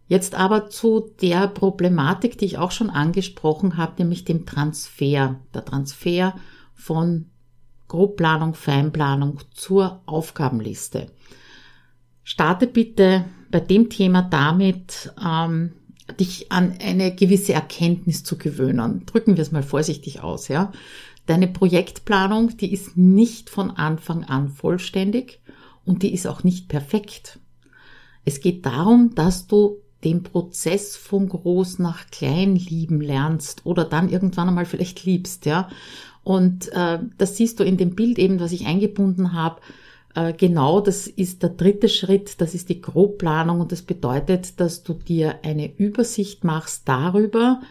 Jetzt 0.08 0.34
aber 0.34 0.70
zu 0.70 1.12
der 1.22 1.48
Problematik, 1.48 2.38
die 2.40 2.46
ich 2.46 2.58
auch 2.58 2.72
schon 2.72 2.90
angesprochen 2.90 3.78
habe, 3.78 3.94
nämlich 4.00 4.26
dem 4.26 4.48
Transfer. 4.48 5.40
Der 5.54 5.64
Transfer 5.64 6.34
von 6.74 7.28
Grobplanung, 7.88 8.56
Feinplanung 8.56 9.40
zur 9.54 10.02
Aufgabenliste. 10.08 11.12
Starte 12.24 12.66
bitte 12.66 13.26
bei 13.52 13.60
dem 13.60 13.90
Thema 13.90 14.24
damit, 14.24 15.14
ähm, 15.24 15.74
dich 16.20 16.52
an 16.52 16.74
eine 16.82 17.14
gewisse 17.14 17.54
Erkenntnis 17.54 18.24
zu 18.24 18.38
gewöhnen. 18.38 19.06
Drücken 19.06 19.38
wir 19.38 19.44
es 19.44 19.52
mal 19.52 19.64
vorsichtig 19.64 20.22
aus, 20.22 20.48
ja. 20.48 20.72
Deine 21.28 21.48
Projektplanung, 21.48 22.58
die 22.58 22.74
ist 22.74 22.98
nicht 22.98 23.52
von 23.52 23.70
Anfang 23.70 24.24
an 24.24 24.50
vollständig 24.50 25.40
und 25.86 26.04
die 26.04 26.14
ist 26.14 26.28
auch 26.28 26.44
nicht 26.44 26.68
perfekt. 26.68 27.40
Es 28.26 28.42
geht 28.42 28.66
darum, 28.66 29.16
dass 29.16 29.48
du 29.48 29.78
den 30.04 30.24
Prozess 30.24 30.96
von 30.96 31.28
groß 31.28 31.80
nach 31.80 32.08
klein 32.10 32.56
lieben 32.56 33.02
lernst 33.02 33.66
oder 33.66 33.84
dann 33.84 34.10
irgendwann 34.10 34.48
einmal 34.48 34.66
vielleicht 34.66 35.04
liebst, 35.06 35.46
ja. 35.46 35.70
Und 36.24 36.72
äh, 36.74 37.00
das 37.18 37.38
siehst 37.38 37.60
du 37.60 37.64
in 37.64 37.78
dem 37.78 37.96
Bild 37.96 38.20
eben, 38.20 38.40
was 38.40 38.52
ich 38.52 38.66
eingebunden 38.66 39.34
habe. 39.34 39.62
Äh, 40.16 40.34
genau, 40.34 40.80
das 40.80 41.08
ist 41.08 41.44
der 41.44 41.50
dritte 41.50 41.90
Schritt, 41.90 42.40
das 42.42 42.54
ist 42.54 42.70
die 42.70 42.82
Grobplanung 42.82 43.62
und 43.62 43.72
das 43.72 43.82
bedeutet, 43.82 44.60
dass 44.60 44.84
du 44.84 44.94
dir 44.94 45.40
eine 45.44 45.76
Übersicht 45.78 46.44
machst 46.44 46.84
darüber, 46.88 47.62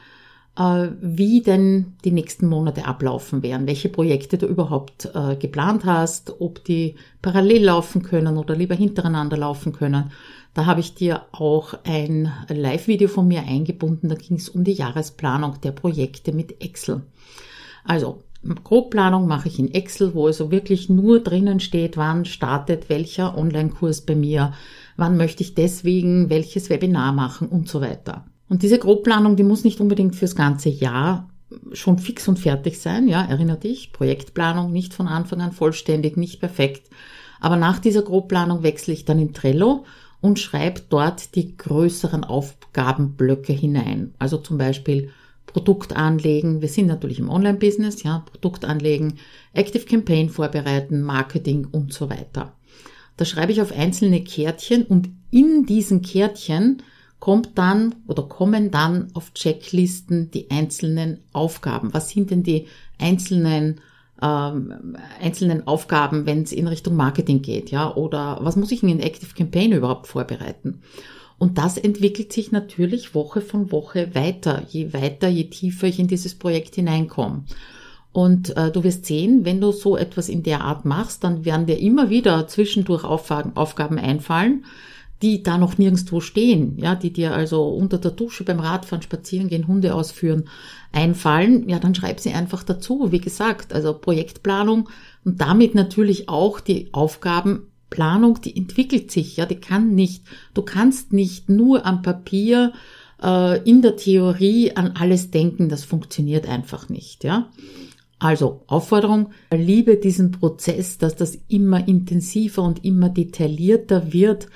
wie 0.58 1.40
denn 1.40 1.94
die 2.04 2.10
nächsten 2.10 2.48
Monate 2.48 2.84
ablaufen 2.84 3.44
werden, 3.44 3.68
welche 3.68 3.88
Projekte 3.88 4.38
du 4.38 4.46
überhaupt 4.46 5.08
äh, 5.14 5.36
geplant 5.36 5.84
hast, 5.84 6.40
ob 6.40 6.64
die 6.64 6.96
parallel 7.22 7.66
laufen 7.66 8.02
können 8.02 8.36
oder 8.36 8.56
lieber 8.56 8.74
hintereinander 8.74 9.36
laufen 9.36 9.72
können. 9.72 10.10
Da 10.54 10.66
habe 10.66 10.80
ich 10.80 10.94
dir 10.94 11.26
auch 11.30 11.74
ein 11.84 12.32
Live-Video 12.48 13.06
von 13.06 13.28
mir 13.28 13.42
eingebunden, 13.42 14.08
da 14.08 14.16
ging 14.16 14.36
es 14.36 14.48
um 14.48 14.64
die 14.64 14.72
Jahresplanung 14.72 15.60
der 15.62 15.70
Projekte 15.70 16.32
mit 16.32 16.60
Excel. 16.60 17.02
Also 17.84 18.24
Grobplanung 18.64 19.28
mache 19.28 19.46
ich 19.46 19.60
in 19.60 19.72
Excel, 19.72 20.14
wo 20.14 20.26
also 20.26 20.50
wirklich 20.50 20.88
nur 20.88 21.20
drinnen 21.20 21.60
steht, 21.60 21.96
wann 21.96 22.24
startet 22.24 22.88
welcher 22.88 23.38
Online-Kurs 23.38 24.00
bei 24.00 24.16
mir, 24.16 24.54
wann 24.96 25.16
möchte 25.16 25.44
ich 25.44 25.54
deswegen 25.54 26.30
welches 26.30 26.68
Webinar 26.68 27.12
machen 27.12 27.48
und 27.48 27.68
so 27.68 27.80
weiter. 27.80 28.26
Und 28.48 28.62
diese 28.62 28.78
Grobplanung, 28.78 29.36
die 29.36 29.42
muss 29.42 29.64
nicht 29.64 29.80
unbedingt 29.80 30.16
fürs 30.16 30.36
ganze 30.36 30.68
Jahr 30.68 31.28
schon 31.72 31.98
fix 31.98 32.28
und 32.28 32.38
fertig 32.38 32.78
sein, 32.80 33.08
ja, 33.08 33.24
erinnere 33.24 33.58
dich, 33.58 33.92
Projektplanung 33.92 34.70
nicht 34.70 34.92
von 34.92 35.08
Anfang 35.08 35.40
an 35.40 35.52
vollständig, 35.52 36.16
nicht 36.16 36.40
perfekt. 36.40 36.90
Aber 37.40 37.56
nach 37.56 37.78
dieser 37.78 38.02
Grobplanung 38.02 38.62
wechsle 38.62 38.94
ich 38.94 39.04
dann 39.04 39.18
in 39.18 39.32
Trello 39.32 39.84
und 40.20 40.38
schreibe 40.38 40.82
dort 40.88 41.34
die 41.36 41.56
größeren 41.56 42.24
Aufgabenblöcke 42.24 43.52
hinein. 43.52 44.14
Also 44.18 44.38
zum 44.38 44.58
Beispiel 44.58 45.10
Produkt 45.46 45.96
anlegen. 45.96 46.60
Wir 46.60 46.68
sind 46.68 46.86
natürlich 46.86 47.18
im 47.18 47.30
Online-Business, 47.30 48.02
ja, 48.02 48.24
Produkt 48.30 48.64
anlegen, 48.64 49.14
Active 49.54 49.84
Campaign 49.84 50.28
vorbereiten, 50.28 51.02
Marketing 51.02 51.66
und 51.70 51.92
so 51.92 52.10
weiter. 52.10 52.52
Da 53.16 53.24
schreibe 53.24 53.52
ich 53.52 53.62
auf 53.62 53.72
einzelne 53.72 54.22
Kärtchen 54.22 54.84
und 54.84 55.08
in 55.30 55.64
diesen 55.66 56.02
Kärtchen 56.02 56.82
kommt 57.20 57.56
dann 57.56 57.94
oder 58.06 58.22
kommen 58.22 58.70
dann 58.70 59.08
auf 59.14 59.34
Checklisten 59.34 60.30
die 60.30 60.50
einzelnen 60.50 61.18
Aufgaben. 61.32 61.92
Was 61.92 62.10
sind 62.10 62.30
denn 62.30 62.42
die 62.42 62.66
einzelnen 62.98 63.80
ähm, 64.20 64.96
einzelnen 65.20 65.66
Aufgaben, 65.66 66.26
wenn 66.26 66.42
es 66.42 66.52
in 66.52 66.66
Richtung 66.66 66.96
Marketing 66.96 67.40
geht, 67.40 67.70
ja? 67.70 67.94
Oder 67.94 68.38
was 68.40 68.56
muss 68.56 68.72
ich 68.72 68.82
in 68.82 69.00
Active 69.00 69.34
Campaign 69.34 69.72
überhaupt 69.72 70.08
vorbereiten? 70.08 70.82
Und 71.38 71.56
das 71.56 71.78
entwickelt 71.78 72.32
sich 72.32 72.50
natürlich 72.50 73.14
Woche 73.14 73.40
von 73.40 73.70
Woche 73.70 74.14
weiter, 74.14 74.64
je 74.68 74.92
weiter, 74.92 75.28
je 75.28 75.44
tiefer 75.44 75.86
ich 75.86 76.00
in 76.00 76.08
dieses 76.08 76.34
Projekt 76.34 76.74
hineinkomme. 76.74 77.44
Und 78.12 78.56
äh, 78.56 78.72
du 78.72 78.82
wirst 78.82 79.06
sehen, 79.06 79.44
wenn 79.44 79.60
du 79.60 79.70
so 79.70 79.96
etwas 79.96 80.28
in 80.28 80.42
der 80.42 80.62
Art 80.62 80.84
machst, 80.84 81.22
dann 81.22 81.44
werden 81.44 81.66
dir 81.66 81.78
immer 81.78 82.10
wieder 82.10 82.48
zwischendurch 82.48 83.04
Aufgaben, 83.04 83.56
Aufgaben 83.56 83.98
einfallen, 83.98 84.64
die 85.22 85.42
da 85.42 85.58
noch 85.58 85.78
nirgendwo 85.78 86.20
stehen, 86.20 86.78
ja, 86.78 86.94
die 86.94 87.12
dir 87.12 87.34
also 87.34 87.68
unter 87.68 87.98
der 87.98 88.12
Dusche 88.12 88.44
beim 88.44 88.60
Radfahren, 88.60 89.02
spazieren 89.02 89.48
gehen, 89.48 89.66
Hunde 89.66 89.94
ausführen, 89.94 90.48
einfallen, 90.92 91.68
ja, 91.68 91.78
dann 91.78 91.94
schreib 91.94 92.20
sie 92.20 92.32
einfach 92.32 92.62
dazu. 92.62 93.10
Wie 93.10 93.20
gesagt, 93.20 93.72
also 93.72 93.94
Projektplanung 93.94 94.88
und 95.24 95.40
damit 95.40 95.74
natürlich 95.74 96.28
auch 96.28 96.60
die 96.60 96.88
Aufgaben 96.92 97.66
Planung, 97.90 98.40
die 98.42 98.56
entwickelt 98.56 99.10
sich, 99.10 99.36
ja, 99.36 99.46
die 99.46 99.56
kann 99.56 99.94
nicht, 99.94 100.22
du 100.54 100.62
kannst 100.62 101.12
nicht 101.12 101.48
nur 101.48 101.86
am 101.86 102.02
Papier 102.02 102.72
äh, 103.22 103.62
in 103.68 103.82
der 103.82 103.96
Theorie 103.96 104.76
an 104.76 104.92
alles 104.98 105.30
denken, 105.30 105.68
das 105.68 105.84
funktioniert 105.84 106.48
einfach 106.48 106.88
nicht, 106.88 107.24
ja. 107.24 107.48
Also 108.20 108.62
Aufforderung, 108.66 109.30
liebe 109.52 109.96
diesen 109.96 110.32
Prozess, 110.32 110.98
dass 110.98 111.14
das 111.14 111.38
immer 111.48 111.86
intensiver 111.86 112.64
und 112.64 112.84
immer 112.84 113.08
detaillierter 113.08 114.12
wird, 114.12 114.48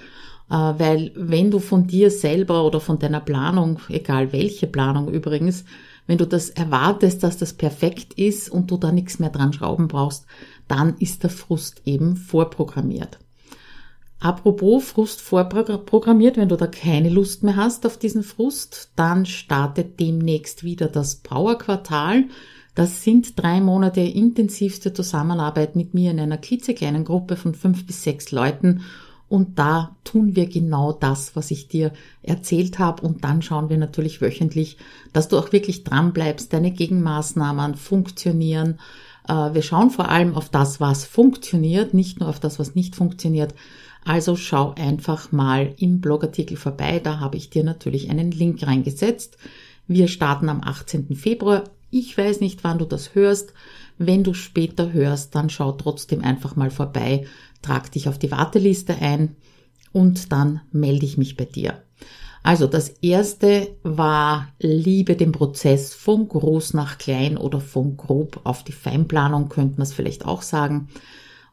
weil 0.48 1.12
wenn 1.14 1.50
du 1.50 1.58
von 1.58 1.86
dir 1.86 2.10
selber 2.10 2.64
oder 2.64 2.80
von 2.80 2.98
deiner 2.98 3.20
Planung, 3.20 3.80
egal 3.88 4.32
welche 4.32 4.66
Planung 4.66 5.08
übrigens, 5.08 5.64
wenn 6.06 6.18
du 6.18 6.26
das 6.26 6.50
erwartest, 6.50 7.22
dass 7.22 7.38
das 7.38 7.52
perfekt 7.52 8.14
ist 8.14 8.50
und 8.50 8.70
du 8.70 8.76
da 8.76 8.92
nichts 8.92 9.18
mehr 9.18 9.30
dran 9.30 9.52
schrauben 9.52 9.88
brauchst, 9.88 10.26
dann 10.68 10.96
ist 10.98 11.22
der 11.22 11.30
Frust 11.30 11.82
eben 11.84 12.16
vorprogrammiert. 12.16 13.18
Apropos 14.22 14.84
Frust 14.84 15.20
vorprogrammiert, 15.20 16.36
wenn 16.36 16.48
du 16.48 16.56
da 16.56 16.68
keine 16.68 17.08
Lust 17.08 17.42
mehr 17.42 17.56
hast 17.56 17.84
auf 17.86 17.98
diesen 17.98 18.22
Frust, 18.22 18.92
dann 18.94 19.26
startet 19.26 19.98
demnächst 19.98 20.62
wieder 20.62 20.86
das 20.86 21.16
Power-Quartal. 21.16 22.26
Das 22.76 23.02
sind 23.02 23.36
drei 23.42 23.60
Monate 23.60 24.00
intensivste 24.00 24.92
Zusammenarbeit 24.92 25.74
mit 25.74 25.92
mir 25.92 26.12
in 26.12 26.20
einer 26.20 26.38
klitzekleinen 26.38 27.04
Gruppe 27.04 27.36
von 27.36 27.54
fünf 27.54 27.84
bis 27.84 28.04
sechs 28.04 28.30
Leuten. 28.30 28.82
Und 29.32 29.58
da 29.58 29.96
tun 30.04 30.36
wir 30.36 30.44
genau 30.44 30.92
das, 30.92 31.34
was 31.34 31.50
ich 31.50 31.66
dir 31.66 31.94
erzählt 32.22 32.78
habe. 32.78 33.00
Und 33.00 33.24
dann 33.24 33.40
schauen 33.40 33.70
wir 33.70 33.78
natürlich 33.78 34.20
wöchentlich, 34.20 34.76
dass 35.14 35.28
du 35.28 35.38
auch 35.38 35.52
wirklich 35.52 35.84
dran 35.84 36.12
bleibst, 36.12 36.52
deine 36.52 36.70
Gegenmaßnahmen 36.70 37.76
funktionieren. 37.76 38.78
Äh, 39.26 39.54
wir 39.54 39.62
schauen 39.62 39.88
vor 39.88 40.10
allem 40.10 40.34
auf 40.34 40.50
das, 40.50 40.82
was 40.82 41.06
funktioniert, 41.06 41.94
nicht 41.94 42.20
nur 42.20 42.28
auf 42.28 42.40
das, 42.40 42.58
was 42.58 42.74
nicht 42.74 42.94
funktioniert. 42.94 43.54
Also 44.04 44.36
schau 44.36 44.74
einfach 44.76 45.32
mal 45.32 45.72
im 45.78 46.02
Blogartikel 46.02 46.58
vorbei, 46.58 47.00
da 47.02 47.18
habe 47.18 47.38
ich 47.38 47.48
dir 47.48 47.64
natürlich 47.64 48.10
einen 48.10 48.32
Link 48.32 48.66
reingesetzt. 48.66 49.38
Wir 49.88 50.08
starten 50.08 50.50
am 50.50 50.60
18. 50.62 51.16
Februar. 51.16 51.64
Ich 51.90 52.18
weiß 52.18 52.40
nicht, 52.40 52.64
wann 52.64 52.76
du 52.76 52.84
das 52.84 53.14
hörst. 53.14 53.54
Wenn 53.98 54.24
du 54.24 54.34
später 54.34 54.92
hörst, 54.92 55.34
dann 55.34 55.50
schau 55.50 55.72
trotzdem 55.72 56.22
einfach 56.22 56.56
mal 56.56 56.70
vorbei, 56.70 57.26
trag 57.60 57.90
dich 57.92 58.08
auf 58.08 58.18
die 58.18 58.30
Warteliste 58.30 58.96
ein 59.00 59.36
und 59.92 60.32
dann 60.32 60.60
melde 60.72 61.06
ich 61.06 61.18
mich 61.18 61.36
bei 61.36 61.44
dir. 61.44 61.82
Also 62.42 62.66
das 62.66 62.88
erste 62.88 63.76
war 63.84 64.48
Liebe 64.58 65.14
den 65.14 65.30
Prozess 65.30 65.94
von 65.94 66.26
groß 66.26 66.74
nach 66.74 66.98
klein 66.98 67.36
oder 67.36 67.60
von 67.60 67.96
grob 67.96 68.40
auf 68.44 68.64
die 68.64 68.72
Feinplanung, 68.72 69.48
könnte 69.48 69.78
man 69.78 69.86
es 69.86 69.92
vielleicht 69.92 70.26
auch 70.26 70.42
sagen. 70.42 70.88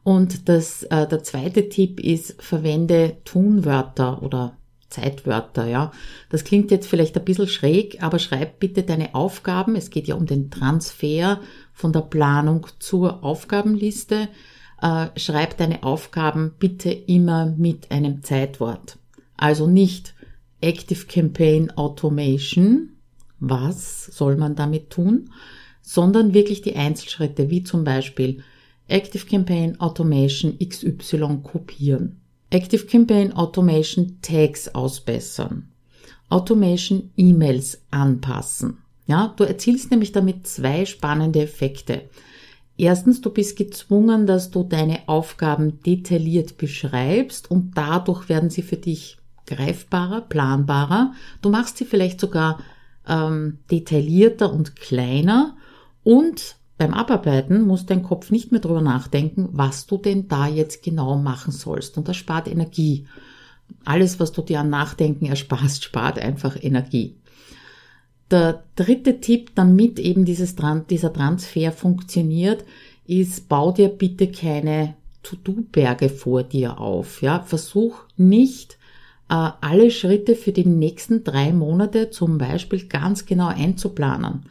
Und 0.04 0.49
das, 0.49 0.84
äh, 0.84 1.08
der 1.08 1.23
zweite 1.23 1.69
Tipp 1.69 1.99
ist, 1.99 2.41
verwende 2.41 3.17
Tunwörter 3.25 4.23
oder 4.23 4.58
Zeitwörter, 4.89 5.67
ja. 5.67 5.91
Das 6.30 6.43
klingt 6.43 6.71
jetzt 6.71 6.88
vielleicht 6.88 7.17
ein 7.17 7.25
bisschen 7.25 7.47
schräg, 7.47 8.02
aber 8.02 8.19
schreib 8.19 8.60
bitte 8.60 8.84
deine 8.84 9.15
Aufgaben. 9.15 9.75
Es 9.75 9.89
geht 9.89 10.08
ja 10.08 10.15
um 10.15 10.25
den 10.25 10.49
Transfer 10.49 11.39
von 11.73 11.93
der 11.93 12.02
Planung 12.02 12.67
zur 12.80 13.23
Aufgabenliste. 13.23 14.30
Äh, 14.82 15.08
schreib 15.17 15.58
deine 15.58 15.84
Aufgaben 15.84 16.54
bitte 16.58 16.91
immer 16.91 17.45
mit 17.45 17.91
einem 17.91 18.23
Zeitwort. 18.23 18.97
Also 19.38 19.67
nicht 19.67 20.13
Active 20.62 21.06
Campaign 21.06 21.71
Automation. 21.71 22.93
Was 23.39 24.06
soll 24.06 24.36
man 24.36 24.56
damit 24.56 24.89
tun? 24.89 25.32
Sondern 25.82 26.34
wirklich 26.34 26.62
die 26.62 26.75
Einzelschritte, 26.75 27.49
wie 27.49 27.63
zum 27.63 27.84
Beispiel 27.84 28.43
Active 28.88 29.25
Campaign 29.25 29.80
Automation 29.80 30.58
XY 30.60 31.39
kopieren. 31.43 32.18
Active 32.51 32.85
Campaign 32.85 33.33
Automation 33.33 34.17
Tags 34.21 34.73
ausbessern. 34.73 35.69
Automation 36.29 37.12
E-Mails 37.15 37.81
anpassen. 37.91 38.79
Ja, 39.05 39.33
du 39.38 39.43
erzielst 39.43 39.91
nämlich 39.91 40.12
damit 40.12 40.47
zwei 40.47 40.85
spannende 40.85 41.41
Effekte. 41.41 42.09
Erstens, 42.77 43.21
du 43.21 43.29
bist 43.31 43.57
gezwungen, 43.57 44.25
dass 44.25 44.51
du 44.51 44.63
deine 44.63 45.07
Aufgaben 45.07 45.81
detailliert 45.83 46.57
beschreibst 46.57 47.51
und 47.51 47.75
dadurch 47.75 48.29
werden 48.29 48.49
sie 48.49 48.62
für 48.62 48.77
dich 48.77 49.17
greifbarer, 49.47 50.21
planbarer. 50.21 51.13
Du 51.41 51.49
machst 51.49 51.77
sie 51.77 51.85
vielleicht 51.85 52.19
sogar 52.19 52.59
ähm, 53.07 53.59
detaillierter 53.69 54.51
und 54.53 54.75
kleiner 54.75 55.57
und 56.03 56.55
beim 56.80 56.94
Abarbeiten 56.94 57.68
muss 57.68 57.86
dein 57.86 58.04
Kopf 58.04 58.32
nicht 58.32 58.54
mehr 58.54 58.62
drüber 58.62 58.82
nachdenken, 58.82 59.50
was 59.52 59.86
du 59.86 59.98
denn 59.98 60.30
da 60.30 60.48
jetzt 60.48 60.82
genau 60.82 61.18
machen 61.18 61.52
sollst. 61.52 61.98
Und 61.98 62.08
das 62.08 62.15
spart 62.15 62.48
Energie. 62.48 63.06
alles, 63.86 64.20
was 64.20 64.32
du 64.32 64.42
dir 64.42 64.62
an 64.62 64.70
Nachdenken 64.70 65.26
ersparst, 65.26 65.84
spart 65.84 66.18
einfach 66.18 66.58
Energie. 66.60 67.18
Der 68.32 68.63
dritte 68.76 69.20
Tipp, 69.20 69.52
damit 69.56 70.00
eben 70.00 70.24
dieses, 70.24 70.56
dieser 70.89 71.13
Transfer 71.13 71.72
funktioniert, 71.72 72.63
ist, 73.06 73.50
bau 73.50 73.72
dir 73.74 73.89
bitte 73.89 74.32
keine 74.32 74.96
To-Do-Berge 75.24 76.10
vor 76.10 76.44
dir 76.44 76.80
auf. 76.80 77.22
Ja, 77.22 77.42
versuch 77.42 78.06
nicht 78.15 78.78
äh, 79.30 79.34
alle 79.34 79.92
Schritte 79.92 80.36
für 80.36 80.54
die 80.54 80.65
nächsten 80.65 81.26
drei 81.26 81.52
Monate 81.52 82.10
zum 82.10 82.38
Beispiel 82.38 82.88
ganz 82.88 83.26
genau 83.26 83.48
einzuplanen. 83.48 84.46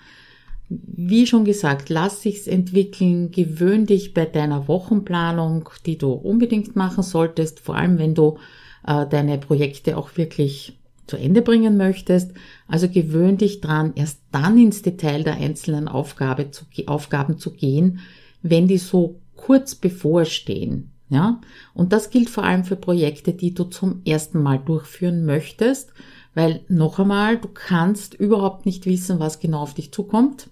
Wie 0.69 1.27
schon 1.27 1.45
gesagt, 1.45 1.89
lass 1.89 2.23
sich's 2.23 2.47
entwickeln, 2.47 3.31
gewöhn 3.31 3.87
dich 3.87 4.13
bei 4.13 4.27
deiner 4.27 4.69
Wochenplanung, 4.69 5.71
die 5.87 5.97
du 5.97 6.13
unbedingt 6.13 6.77
machen 6.77 7.03
solltest, 7.03 7.61
vor 7.61 7.77
allem 7.77 7.99
wenn 7.99 8.15
du 8.15 8.39
äh, 8.87 9.07
deine 9.07 9.39
Projekte 9.39 9.97
auch 9.97 10.17
wirklich 10.17 10.79
zu 11.07 11.17
Ende 11.17 11.43
bringen 11.43 11.77
möchtest. 11.77 12.33
Also 12.67 12.89
gewöhn 12.89 13.39
dich 13.39 13.61
dran, 13.61 13.93
erst 13.97 14.21
dann 14.31 14.59
ins 14.59 14.83
Detail 14.83 15.25
der 15.25 15.37
einzelnen 15.37 15.89
Aufgabe 15.89 16.51
zu, 16.51 16.65
Aufgaben 16.87 17.39
zu 17.39 17.53
gehen, 17.53 18.01
wenn 18.43 18.69
die 18.69 18.79
so 18.79 19.21
kurz 19.37 19.75
bevorstehen. 19.75 20.93
Ja, 21.11 21.41
und 21.73 21.95
das 21.95 22.11
gilt 22.11 22.29
vor 22.29 22.45
allem 22.45 22.65
für 22.65 22.77
Projekte, 22.77 23.33
die 23.33 23.55
du 23.55 23.65
zum 23.65 24.03
ersten 24.05 24.43
Mal 24.43 24.59
durchführen 24.59 25.25
möchtest, 25.25 25.95
weil 26.35 26.61
noch 26.69 26.99
einmal, 26.99 27.39
du 27.39 27.49
kannst 27.49 28.13
überhaupt 28.13 28.67
nicht 28.67 28.85
wissen, 28.85 29.19
was 29.19 29.41
genau 29.41 29.61
auf 29.61 29.73
dich 29.73 29.91
zukommt. 29.91 30.51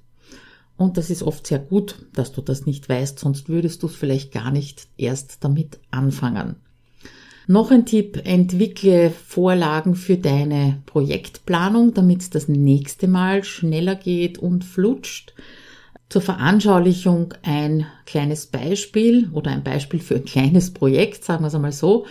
Und 0.76 0.98
das 0.98 1.10
ist 1.10 1.22
oft 1.22 1.46
sehr 1.46 1.58
gut, 1.58 2.06
dass 2.14 2.32
du 2.32 2.42
das 2.42 2.66
nicht 2.66 2.88
weißt, 2.88 3.18
sonst 3.18 3.48
würdest 3.48 3.82
du 3.82 3.86
es 3.86 3.96
vielleicht 3.96 4.32
gar 4.32 4.50
nicht 4.50 4.88
erst 4.96 5.42
damit 5.42 5.80
anfangen. 5.90 6.56
Noch 7.48 7.70
ein 7.70 7.86
Tipp, 7.86 8.20
entwickle 8.24 9.10
Vorlagen 9.10 9.94
für 9.94 10.16
deine 10.16 10.82
Projektplanung, 10.84 11.94
damit 11.94 12.22
es 12.22 12.30
das 12.30 12.48
nächste 12.48 13.06
Mal 13.06 13.44
schneller 13.44 13.94
geht 13.94 14.38
und 14.38 14.64
flutscht. 14.64 15.32
Zur 16.08 16.22
Veranschaulichung 16.22 17.34
ein 17.42 17.86
kleines 18.04 18.46
Beispiel 18.46 19.30
oder 19.32 19.52
ein 19.52 19.62
Beispiel 19.62 20.00
für 20.00 20.16
ein 20.16 20.24
kleines 20.24 20.72
Projekt, 20.72 21.24
sagen 21.24 21.44
wir 21.44 21.48
es 21.48 21.54
einmal 21.54 21.72
so. 21.72 22.06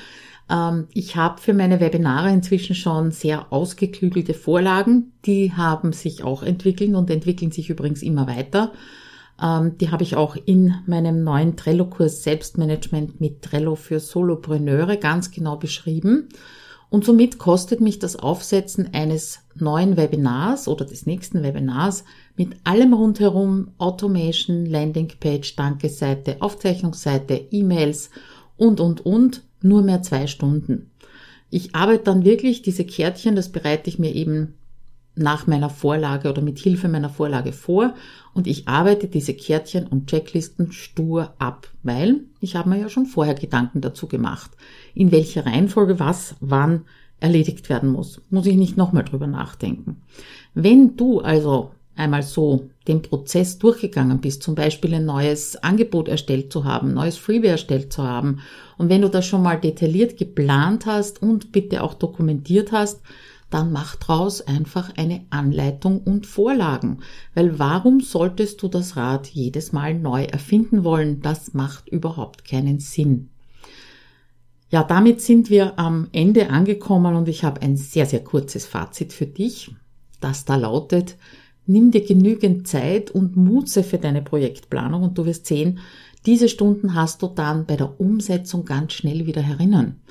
Ähm, 0.50 0.88
ich 0.94 1.16
habe 1.16 1.42
für 1.42 1.54
meine 1.54 1.80
Webinare 1.80 2.30
inzwischen 2.32 2.76
schon 2.76 3.12
sehr 3.12 3.52
ausgeklügelte 3.52 4.34
Vorlagen. 4.34 5.14
Die 5.26 5.54
haben 5.54 5.94
sich 5.94 6.24
auch 6.24 6.44
entwickelt 6.44 6.94
und 6.96 7.10
entwickeln 7.10 7.52
sich 7.52 7.70
übrigens 7.70 8.02
immer 8.02 8.28
weiter. 8.28 8.72
Ähm, 9.42 9.78
die 9.78 9.92
habe 9.92 10.04
ich 10.04 10.16
auch 10.16 10.36
in 10.46 10.76
meinem 10.86 11.24
neuen 11.24 11.56
Trello-Kurs 11.56 12.24
Selbstmanagement 12.24 13.20
mit 13.20 13.42
Trello 13.42 13.76
für 13.76 14.00
Solopreneure 14.00 14.98
ganz 14.98 15.32
genau 15.32 15.58
beschrieben. 15.58 16.30
Und 16.90 17.04
somit 17.04 17.40
kostet 17.40 17.82
mich 17.82 18.00
das 18.00 18.16
Aufsetzen 18.16 18.94
eines 18.94 19.40
neuen 19.56 19.98
Webinars 19.98 20.68
oder 20.68 20.86
des 20.86 21.06
nächsten 21.06 21.44
Webinars 21.44 22.06
mit 22.38 22.56
allem 22.64 22.94
rundherum, 22.94 23.72
Automation, 23.80 24.66
Landingpage, 24.66 25.56
Dankeseite, 25.56 26.38
Aufzeichnungsseite, 26.42 27.48
E-Mails 27.52 28.12
und, 28.56 28.80
und, 28.80 29.06
und, 29.06 29.42
nur 29.66 29.82
mehr 29.82 30.02
zwei 30.02 30.28
Stunden. 30.28 30.92
Ich 31.50 31.76
arbeite 31.76 32.06
dann 32.06 32.26
wirklich 32.26 32.62
diese 32.62 32.86
Kärtchen, 32.86 33.36
das 33.36 33.50
bereite 33.50 33.90
ich 33.90 34.00
mir 34.00 34.14
eben 34.14 34.56
nach 35.16 35.48
meiner 35.48 35.70
Vorlage 35.70 36.30
oder 36.30 36.42
mit 36.42 36.60
Hilfe 36.60 36.90
meiner 36.90 37.10
Vorlage 37.10 37.54
vor 37.54 37.94
und 38.34 38.48
ich 38.48 38.68
arbeite 38.68 39.08
diese 39.08 39.34
Kärtchen 39.34 39.88
und 39.88 40.08
Checklisten 40.08 40.72
stur 40.72 41.34
ab, 41.40 41.70
weil 41.84 42.22
ich 42.42 42.56
habe 42.56 42.70
mir 42.70 42.80
ja 42.80 42.90
schon 42.90 43.06
vorher 43.06 43.36
Gedanken 43.36 43.80
dazu 43.82 44.08
gemacht, 44.08 44.52
in 44.94 45.12
welcher 45.12 45.46
Reihenfolge 45.46 46.00
was 46.00 46.36
wann 46.42 46.82
erledigt 47.20 47.70
werden 47.70 47.92
muss. 47.92 48.22
Muss 48.30 48.46
ich 48.46 48.58
nicht 48.58 48.76
nochmal 48.76 49.06
drüber 49.06 49.28
nachdenken. 49.28 50.02
Wenn 50.54 50.98
du 50.98 51.22
also 51.22 51.72
einmal 51.96 52.24
so 52.24 52.70
den 52.88 53.02
Prozess 53.02 53.58
durchgegangen 53.58 54.22
bist, 54.22 54.44
zum 54.44 54.56
Beispiel 54.56 54.94
ein 54.94 55.06
neues 55.06 55.56
Angebot 55.58 56.08
erstellt 56.08 56.52
zu 56.52 56.66
haben, 56.66 56.94
neues 56.94 57.18
Freeware 57.18 57.52
erstellt 57.52 57.92
zu 57.92 58.04
haben, 58.04 58.40
und 58.78 58.90
wenn 58.90 59.02
du 59.02 59.10
das 59.10 59.26
schon 59.26 59.42
mal 59.42 59.60
detailliert 59.60 60.18
geplant 60.18 60.86
hast 60.86 61.22
und 61.22 61.52
bitte 61.52 61.82
auch 61.82 61.94
dokumentiert 61.94 62.72
hast, 62.72 63.02
dann 63.50 63.72
mach 63.72 63.96
draus 63.96 64.42
einfach 64.42 64.92
eine 64.98 65.26
Anleitung 65.30 66.02
und 66.02 66.26
Vorlagen. 66.26 67.00
Weil 67.34 67.58
warum 67.60 68.02
solltest 68.02 68.62
du 68.62 68.68
das 68.68 68.98
Rad 68.98 69.28
jedes 69.28 69.72
Mal 69.72 69.94
neu 69.94 70.24
erfinden 70.24 70.84
wollen? 70.84 71.22
Das 71.22 71.54
macht 71.54 71.88
überhaupt 71.88 72.44
keinen 72.44 72.80
Sinn. 72.80 73.30
Ja, 74.70 74.84
damit 74.84 75.22
sind 75.22 75.50
wir 75.50 75.80
am 75.80 76.10
Ende 76.12 76.50
angekommen 76.50 77.16
und 77.16 77.30
ich 77.30 77.44
habe 77.44 77.62
ein 77.62 77.78
sehr, 77.78 78.06
sehr 78.06 78.24
kurzes 78.24 78.66
Fazit 78.66 79.14
für 79.14 79.28
dich, 79.28 79.72
das 80.20 80.44
da 80.44 80.56
lautet, 80.56 81.16
nimm 81.68 81.92
dir 81.92 82.06
genügend 82.06 82.68
Zeit 82.68 83.12
und 83.12 83.36
Muße 83.36 83.84
für 83.84 83.98
deine 83.98 84.22
Projektplanung 84.22 85.04
und 85.04 85.18
du 85.18 85.26
wirst 85.26 85.46
sehen, 85.46 85.80
diese 86.26 86.50
Stunden 86.50 86.96
hast 86.96 87.22
du 87.22 87.28
dann 87.28 87.66
bei 87.66 87.76
der 87.76 88.00
Umsetzung 88.00 88.66
ganz 88.66 88.94
schnell 88.94 89.26
wieder 89.26 89.42
herinnen. 89.42 90.02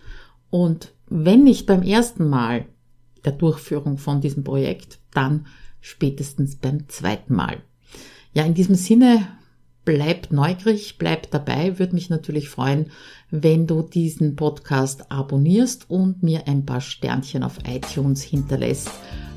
Und 0.50 0.92
wenn 1.08 1.42
nicht 1.42 1.66
beim 1.66 1.82
ersten 1.82 2.28
Mal, 2.28 2.66
der 3.24 3.32
Durchführung 3.32 3.98
von 3.98 4.20
diesem 4.20 4.44
Projekt, 4.44 5.00
dann 5.12 5.46
spätestens 5.80 6.56
beim 6.56 6.88
zweiten 6.88 7.34
Mal. 7.34 7.58
Ja, 8.32 8.44
in 8.44 8.54
diesem 8.54 8.74
Sinne, 8.74 9.26
bleib 9.84 10.32
neugierig, 10.32 10.98
bleib 10.98 11.30
dabei, 11.30 11.78
würde 11.78 11.94
mich 11.94 12.10
natürlich 12.10 12.48
freuen, 12.48 12.90
wenn 13.30 13.66
du 13.66 13.82
diesen 13.82 14.36
Podcast 14.36 15.10
abonnierst 15.10 15.90
und 15.90 16.22
mir 16.22 16.46
ein 16.46 16.64
paar 16.64 16.80
Sternchen 16.80 17.42
auf 17.42 17.58
iTunes 17.66 18.22
hinterlässt. 18.22 18.90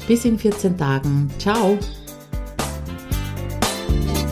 Bis 0.07 0.25
in 0.25 0.39
14 0.39 0.77
Tagen. 0.77 1.29
Ciao! 1.37 1.77
you 3.89 4.26